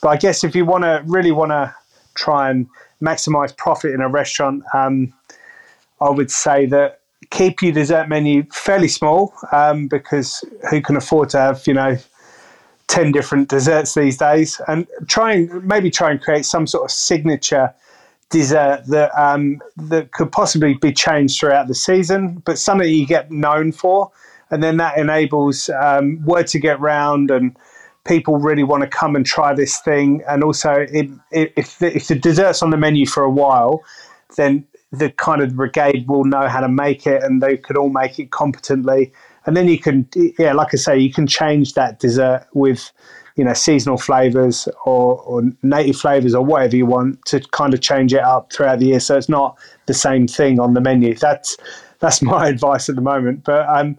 But 0.00 0.08
I 0.08 0.16
guess 0.16 0.44
if 0.44 0.54
you 0.54 0.64
want 0.64 0.84
to 0.84 1.02
really 1.06 1.32
want 1.32 1.50
to 1.50 1.74
try 2.14 2.50
and 2.50 2.66
maximize 3.02 3.56
profit 3.56 3.92
in 3.92 4.00
a 4.00 4.08
restaurant, 4.08 4.62
um, 4.72 5.12
I 6.00 6.10
would 6.10 6.30
say 6.30 6.66
that 6.66 7.00
keep 7.30 7.62
your 7.62 7.72
dessert 7.72 8.08
menu 8.08 8.44
fairly 8.52 8.88
small 8.88 9.32
um, 9.52 9.88
because 9.88 10.44
who 10.70 10.80
can 10.80 10.96
afford 10.96 11.30
to 11.30 11.38
have 11.38 11.66
you 11.66 11.74
know 11.74 11.96
10 12.88 13.12
different 13.12 13.48
desserts 13.48 13.94
these 13.94 14.18
days 14.18 14.60
and 14.68 14.86
try 15.08 15.32
and 15.32 15.64
maybe 15.64 15.90
try 15.90 16.10
and 16.10 16.20
create 16.20 16.44
some 16.44 16.66
sort 16.66 16.84
of 16.84 16.90
signature 16.90 17.72
dessert 18.34 18.82
that 18.88 19.10
um, 19.18 19.62
that 19.76 20.12
could 20.12 20.30
possibly 20.32 20.74
be 20.74 20.92
changed 20.92 21.38
throughout 21.38 21.68
the 21.68 21.74
season 21.74 22.42
but 22.44 22.58
something 22.58 22.88
you 22.88 23.06
get 23.06 23.30
known 23.30 23.72
for 23.72 24.10
and 24.50 24.62
then 24.62 24.76
that 24.76 24.98
enables 24.98 25.68
um, 25.70 26.22
word 26.24 26.46
to 26.48 26.58
get 26.58 26.78
round 26.80 27.30
and 27.30 27.56
people 28.04 28.38
really 28.38 28.62
want 28.62 28.82
to 28.82 28.88
come 28.88 29.16
and 29.16 29.24
try 29.24 29.54
this 29.54 29.78
thing. 29.80 30.22
And 30.28 30.44
also, 30.44 30.72
it, 30.72 31.10
it, 31.30 31.52
if, 31.56 31.78
the, 31.78 31.94
if 31.96 32.08
the 32.08 32.14
dessert's 32.14 32.62
on 32.62 32.70
the 32.70 32.76
menu 32.76 33.06
for 33.06 33.22
a 33.22 33.30
while, 33.30 33.82
then 34.36 34.66
the 34.92 35.10
kind 35.10 35.42
of 35.42 35.56
brigade 35.56 36.06
will 36.06 36.24
know 36.24 36.46
how 36.48 36.60
to 36.60 36.68
make 36.68 37.06
it 37.06 37.22
and 37.22 37.42
they 37.42 37.56
could 37.56 37.76
all 37.76 37.88
make 37.88 38.18
it 38.18 38.30
competently. 38.30 39.12
And 39.46 39.56
then 39.56 39.68
you 39.68 39.78
can, 39.78 40.08
yeah, 40.38 40.52
like 40.52 40.72
I 40.72 40.76
say, 40.76 40.98
you 40.98 41.12
can 41.12 41.26
change 41.26 41.74
that 41.74 41.98
dessert 41.98 42.46
with, 42.54 42.92
you 43.36 43.44
know, 43.44 43.52
seasonal 43.52 43.98
flavors 43.98 44.68
or, 44.84 45.20
or 45.22 45.42
native 45.62 45.96
flavors 45.96 46.34
or 46.34 46.44
whatever 46.44 46.76
you 46.76 46.86
want 46.86 47.24
to 47.26 47.40
kind 47.50 47.74
of 47.74 47.80
change 47.80 48.14
it 48.14 48.22
up 48.22 48.52
throughout 48.52 48.78
the 48.78 48.86
year. 48.86 49.00
So 49.00 49.16
it's 49.16 49.28
not 49.28 49.58
the 49.86 49.94
same 49.94 50.28
thing 50.28 50.60
on 50.60 50.74
the 50.74 50.80
menu. 50.80 51.14
That's, 51.14 51.56
that's 51.98 52.22
my 52.22 52.48
advice 52.48 52.88
at 52.88 52.94
the 52.94 53.02
moment. 53.02 53.44
But, 53.44 53.68
um, 53.68 53.98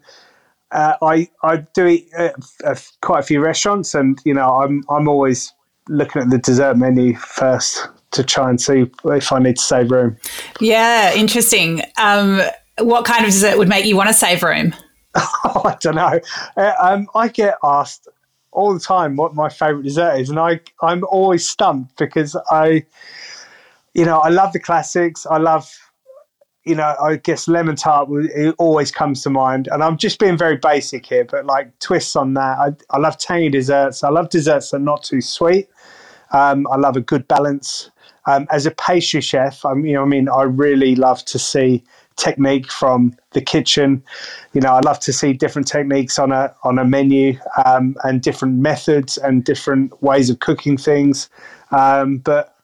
uh, 0.72 0.98
I 1.02 1.30
I 1.44 1.58
do 1.74 1.88
eat 1.88 2.10
at, 2.18 2.36
at 2.66 2.92
quite 3.02 3.20
a 3.20 3.24
few 3.24 3.40
restaurants, 3.40 3.96
and 3.96 4.20
you 4.26 4.34
know 4.34 4.62
I'm 4.62 4.84
I'm 4.90 5.08
always 5.08 5.54
looking 5.88 6.22
at 6.22 6.30
the 6.30 6.38
dessert 6.38 6.76
menu 6.76 7.16
first 7.16 7.88
to 8.12 8.24
try 8.24 8.50
and 8.50 8.60
see 8.60 8.86
if 9.06 9.32
I 9.32 9.40
need 9.40 9.58
to 9.58 9.62
save 9.62 9.92
room. 9.92 10.18
Yeah, 10.60 11.14
interesting. 11.14 11.82
Um, 11.98 12.42
what 12.80 13.06
kind 13.06 13.24
of 13.26 13.32
dessert 13.32 13.58
would 13.58 13.70
make 13.70 13.86
you 13.86 13.96
want 13.96 14.10
to 14.10 14.14
save 14.14 14.44
room? 14.44 14.74
I 15.16 15.78
don't 15.80 15.96
know. 15.96 16.20
Uh, 16.58 16.74
um, 16.82 17.08
I 17.16 17.28
get 17.28 17.58
asked 17.64 18.08
all 18.56 18.74
the 18.74 18.80
time 18.80 19.16
what 19.16 19.36
my 19.36 19.50
favorite 19.50 19.84
dessert 19.84 20.20
is, 20.20 20.30
and 20.30 20.40
I 20.40 20.60
I'm 20.82 21.04
always 21.06 21.48
stumped 21.48 21.98
because 21.98 22.36
I, 22.50 22.86
you 23.94 24.06
know, 24.06 24.20
I 24.20 24.30
love 24.30 24.54
the 24.54 24.60
classics. 24.60 25.26
I 25.26 25.38
love 25.38 25.72
you 26.66 26.74
know, 26.74 26.96
I 27.00 27.18
guess 27.18 27.48
lemon 27.48 27.76
tart 27.76 28.10
always 28.58 28.90
comes 28.92 29.22
to 29.22 29.30
mind, 29.30 29.70
and 29.72 29.84
I'm 29.84 29.98
just 29.98 30.18
being 30.18 30.36
very 30.36 30.58
basic 30.58 31.06
here, 31.06 31.24
but 31.24 31.46
like 31.46 31.78
twists 31.80 32.16
on 32.16 32.34
that. 32.34 32.58
I, 32.58 32.74
I 32.90 32.98
love 32.98 33.20
tangy 33.20 33.50
desserts. 33.50 34.04
I 34.04 34.10
love 34.10 34.30
desserts 34.30 34.72
that 34.72 34.78
are 34.78 34.80
not 34.80 35.04
too 35.04 35.22
sweet. 35.22 35.70
Um, 36.32 36.66
I 36.72 36.78
love 36.78 36.98
a 36.98 37.02
good 37.02 37.28
balance. 37.28 37.92
Um, 38.26 38.48
as 38.52 38.66
a 38.66 38.72
pastry 38.72 39.22
chef, 39.22 39.64
I'm, 39.64 39.86
you 39.86 39.94
know, 39.94 40.02
I 40.02 40.06
mean, 40.06 40.28
I 40.28 40.42
really 40.42 40.96
love 40.96 41.24
to 41.26 41.38
see 41.38 41.84
technique 42.18 42.72
from 42.72 43.16
the 43.32 43.42
kitchen. 43.42 44.04
You 44.54 44.62
know, 44.62 44.72
I 44.72 44.80
love 44.80 45.00
to 45.02 45.14
see 45.14 45.34
different 45.34 45.68
techniques 45.68 46.18
on 46.18 46.32
a 46.32 46.54
on 46.64 46.80
a 46.80 46.86
menu 46.86 47.40
um, 47.66 47.96
and 48.04 48.22
different 48.22 48.60
methods 48.60 49.18
and 49.18 49.44
different 49.44 50.02
ways 50.02 50.30
of 50.30 50.40
cooking 50.40 50.78
things. 50.78 51.30
Um, 51.72 52.18
but 52.20 52.58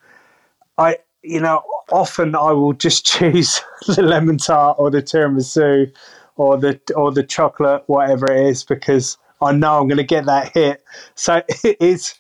I, 0.78 0.98
you 1.24 1.40
know, 1.40 1.64
often 1.92 2.36
I 2.36 2.52
will 2.52 2.74
just 2.74 3.06
choose 3.14 3.62
the 3.88 4.02
lemon 4.02 4.38
tart 4.38 4.78
or 4.80 4.90
the 4.90 5.02
tiramisu 5.02 5.92
or 6.36 6.58
the 6.58 6.80
or 6.96 7.12
the 7.12 7.24
chocolate, 7.24 7.84
whatever 7.88 8.32
it 8.32 8.46
is, 8.48 8.64
because 8.64 9.18
I 9.42 9.52
know 9.52 9.80
I'm 9.80 9.88
going 9.88 9.98
to 9.98 10.04
get 10.04 10.26
that 10.26 10.54
hit. 10.54 10.84
So 11.16 11.42
it's 11.64 12.20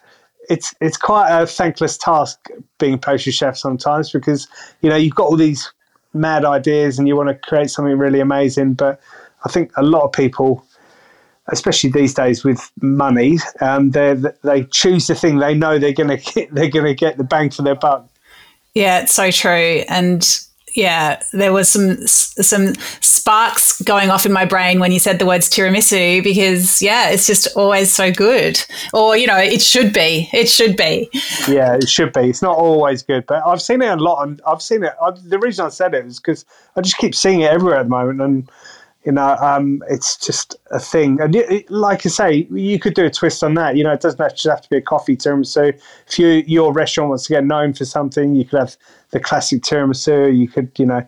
it's 0.50 0.74
it's 0.82 0.98
quite 0.98 1.30
a 1.30 1.46
thankless 1.46 1.98
task 1.98 2.50
being 2.80 2.96
a 2.96 2.98
pastry 2.98 3.32
chef 3.32 3.58
sometimes 3.58 4.12
because 4.12 4.48
you 4.82 4.90
know 4.90 4.96
you've 4.96 5.16
got 5.16 5.28
all 5.28 5.38
these 5.38 5.72
mad 6.14 6.46
ideas 6.46 7.00
and 7.00 7.08
you 7.08 7.16
want 7.16 7.30
to 7.30 7.36
create 7.36 7.70
something 7.70 7.98
really 7.98 8.20
amazing, 8.20 8.74
but 8.74 9.00
I 9.46 9.50
think 9.50 9.72
a 9.78 9.84
lot 9.84 10.04
of 10.04 10.12
people 10.12 10.66
especially 11.48 11.90
these 11.90 12.14
days 12.14 12.44
with 12.44 12.72
money, 12.82 13.38
um, 13.60 13.92
they 13.92 14.16
they 14.44 14.64
choose 14.66 15.08
the 15.08 15.16
thing 15.16 15.38
they 15.38 15.54
know 15.54 15.78
they're 15.78 15.94
going 15.94 16.10
to 16.18 16.34
get 16.34 16.54
they're 16.54 16.70
going 16.70 16.86
to 16.86 16.94
get 16.94 17.18
the 17.18 17.24
bang 17.24 17.50
for 17.50 17.62
their 17.62 17.76
buck. 17.76 18.08
Yeah, 18.74 19.02
it's 19.02 19.14
so 19.14 19.32
true. 19.32 19.84
And 19.90 20.24
yeah, 20.74 21.22
there 21.34 21.54
was 21.54 21.70
some 21.70 22.06
some 22.08 22.74
sparks 23.02 23.82
going 23.82 24.10
off 24.10 24.26
in 24.26 24.32
my 24.32 24.46
brain 24.46 24.80
when 24.80 24.92
you 24.92 25.00
said 25.00 25.20
the 25.20 25.26
words 25.26 25.50
tiramisu 25.50 26.24
because 26.24 26.82
yeah, 26.82 27.10
it's 27.10 27.28
just 27.28 27.48
always 27.56 27.92
so 27.92 28.12
good. 28.12 28.60
Or 28.94 29.18
you 29.18 29.28
know, 29.28 29.38
it 29.38 29.62
should 29.62 29.94
be. 29.94 30.30
It 30.34 30.50
should 30.50 30.78
be. 30.78 31.10
Yeah, 31.48 31.76
it 31.76 31.90
should 31.90 32.14
be. 32.14 32.30
It's 32.30 32.42
not 32.42 32.58
always 32.58 33.04
good, 33.04 33.26
but 33.26 33.46
I've 33.46 33.62
seen 33.62 33.82
it 33.82 33.90
a 33.90 33.96
lot. 33.96 34.24
And 34.24 34.42
I've 34.48 34.62
seen 34.62 34.84
it. 34.84 34.94
I, 35.02 35.12
the 35.12 35.40
reason 35.40 35.66
I 35.66 35.70
said 35.70 35.94
it 35.94 36.06
is 36.06 36.20
because 36.20 36.46
I 36.76 36.82
just 36.82 36.98
keep 36.98 37.16
seeing 37.16 37.42
it 37.42 37.52
everywhere 37.52 37.80
at 37.80 37.84
the 37.84 37.90
moment, 37.90 38.22
and 38.22 38.50
you 39.04 39.12
know, 39.12 39.36
um, 39.38 39.84
it's 39.90 40.16
just 40.16 40.56
a 40.70 40.80
thing. 40.80 41.20
And 41.20 41.36
it, 41.36 41.70
like 41.72 42.06
I 42.06 42.10
say, 42.10 42.48
you 42.52 42.80
could 42.80 42.94
do 42.94 43.06
a 43.06 43.10
twist 43.10 43.44
on 43.44 43.56
that. 43.56 43.76
You 43.76 43.84
know, 43.84 43.92
it 43.92 44.02
doesn't 44.02 44.20
just 44.30 44.46
have 44.46 44.62
to 44.62 44.70
be 44.70 44.78
a 44.78 44.82
coffee 44.82 45.18
tiramisu. 45.18 45.80
If 46.08 46.20
you, 46.20 46.28
your 46.46 46.72
restaurant 46.72 47.10
wants 47.10 47.26
to 47.26 47.34
get 47.34 47.44
known 47.44 47.74
for 47.74 47.86
something, 47.86 48.36
you 48.36 48.46
could 48.46 48.60
have 48.60 48.78
the 49.10 49.20
classic 49.20 49.64
tiramisu. 49.64 50.38
You 50.38 50.48
could, 50.48 50.72
you 50.78 50.86
know, 50.86 51.06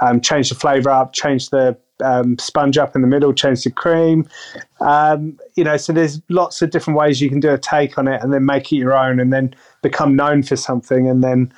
um, 0.00 0.20
change 0.20 0.50
the 0.50 0.54
flavour 0.54 0.90
up, 0.90 1.12
change 1.12 1.50
the 1.50 1.76
um, 2.02 2.38
sponge 2.38 2.78
up 2.78 2.94
in 2.94 3.02
the 3.02 3.08
middle, 3.08 3.32
change 3.32 3.64
the 3.64 3.70
cream. 3.70 4.28
Um, 4.80 5.38
you 5.54 5.64
know, 5.64 5.76
so 5.76 5.92
there's 5.92 6.20
lots 6.28 6.62
of 6.62 6.70
different 6.70 6.98
ways 6.98 7.20
you 7.20 7.28
can 7.28 7.40
do 7.40 7.52
a 7.52 7.58
take 7.58 7.98
on 7.98 8.06
it 8.06 8.22
and 8.22 8.32
then 8.32 8.44
make 8.44 8.72
it 8.72 8.76
your 8.76 8.96
own 8.96 9.18
and 9.18 9.32
then 9.32 9.54
become 9.82 10.14
known 10.14 10.42
for 10.42 10.56
something. 10.56 11.08
And 11.08 11.24
then 11.24 11.52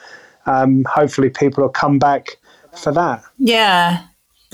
um, 0.47 0.85
hopefully 0.85 1.31
people 1.31 1.63
will 1.63 1.71
come 1.71 1.99
back 1.99 2.39
for 2.73 2.93
that. 2.93 3.23
Yeah. 3.39 4.05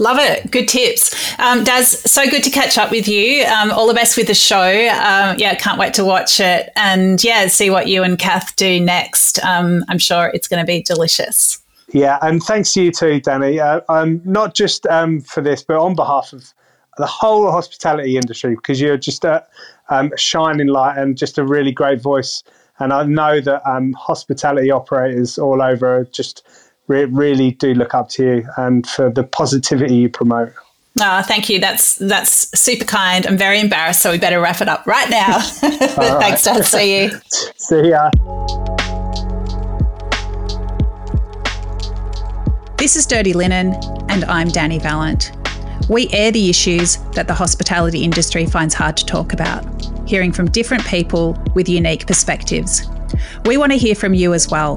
Love 0.00 0.18
it. 0.18 0.50
Good 0.50 0.66
tips. 0.66 1.14
Um, 1.38 1.62
Daz, 1.62 2.00
so 2.10 2.28
good 2.28 2.42
to 2.44 2.50
catch 2.50 2.78
up 2.78 2.90
with 2.90 3.06
you. 3.06 3.44
Um, 3.44 3.70
all 3.70 3.86
the 3.86 3.92
best 3.92 4.16
with 4.16 4.28
the 4.28 4.34
show. 4.34 4.88
Um, 4.88 5.36
yeah, 5.38 5.54
can't 5.56 5.78
wait 5.78 5.92
to 5.94 6.04
watch 6.06 6.40
it 6.40 6.70
and 6.74 7.22
yeah, 7.22 7.46
see 7.48 7.68
what 7.68 7.86
you 7.86 8.02
and 8.02 8.18
Cath 8.18 8.56
do 8.56 8.80
next. 8.80 9.44
Um, 9.44 9.84
I'm 9.90 9.98
sure 9.98 10.30
it's 10.32 10.48
going 10.48 10.58
to 10.58 10.66
be 10.66 10.82
delicious. 10.82 11.62
Yeah, 11.92 12.18
and 12.22 12.42
thanks 12.42 12.72
to 12.72 12.84
you 12.84 12.92
too, 12.92 13.20
Dani. 13.20 13.60
Uh, 13.60 13.82
um, 13.92 14.22
not 14.24 14.54
just 14.54 14.86
um, 14.86 15.20
for 15.20 15.42
this, 15.42 15.62
but 15.62 15.76
on 15.76 15.94
behalf 15.94 16.32
of 16.32 16.54
the 16.96 17.06
whole 17.06 17.50
hospitality 17.50 18.16
industry, 18.16 18.54
because 18.54 18.80
you're 18.80 18.96
just 18.96 19.24
a, 19.24 19.46
um, 19.90 20.12
shining 20.16 20.68
light 20.68 20.96
and 20.96 21.18
just 21.18 21.36
a 21.36 21.44
really 21.44 21.72
great 21.72 22.00
voice. 22.00 22.42
And 22.78 22.94
I 22.94 23.02
know 23.02 23.42
that 23.42 23.68
um, 23.68 23.92
hospitality 23.92 24.70
operators 24.70 25.36
all 25.36 25.60
over 25.60 26.06
just 26.10 26.46
re- 26.90 27.04
really 27.04 27.52
do 27.52 27.72
look 27.72 27.94
up 27.94 28.08
to 28.10 28.22
you 28.22 28.48
and 28.56 28.86
for 28.86 29.08
the 29.08 29.22
positivity 29.22 29.94
you 29.94 30.08
promote. 30.08 30.52
Oh, 31.00 31.22
thank 31.22 31.48
you. 31.48 31.60
That's 31.60 31.96
that's 31.96 32.58
super 32.58 32.84
kind. 32.84 33.26
I'm 33.26 33.38
very 33.38 33.60
embarrassed, 33.60 34.02
so 34.02 34.10
we 34.10 34.18
better 34.18 34.40
wrap 34.40 34.60
it 34.60 34.68
up 34.68 34.86
right 34.86 35.08
now. 35.08 35.40
Thanks, 36.20 36.42
Dad. 36.42 36.64
See 36.64 37.02
you. 37.02 37.10
See 37.56 37.90
ya. 37.90 38.10
This 42.76 42.96
is 42.96 43.06
Dirty 43.06 43.32
Linen, 43.34 43.74
and 44.08 44.24
I'm 44.24 44.48
Dani 44.48 44.82
Valent. 44.82 45.32
We 45.88 46.08
air 46.08 46.32
the 46.32 46.50
issues 46.50 46.96
that 47.14 47.28
the 47.28 47.34
hospitality 47.34 48.02
industry 48.02 48.46
finds 48.46 48.74
hard 48.74 48.96
to 48.96 49.06
talk 49.06 49.32
about, 49.32 49.64
hearing 50.08 50.32
from 50.32 50.50
different 50.50 50.84
people 50.86 51.40
with 51.54 51.68
unique 51.68 52.06
perspectives. 52.06 52.88
We 53.44 53.56
want 53.58 53.72
to 53.72 53.78
hear 53.78 53.94
from 53.94 54.14
you 54.14 54.34
as 54.34 54.48
well. 54.48 54.76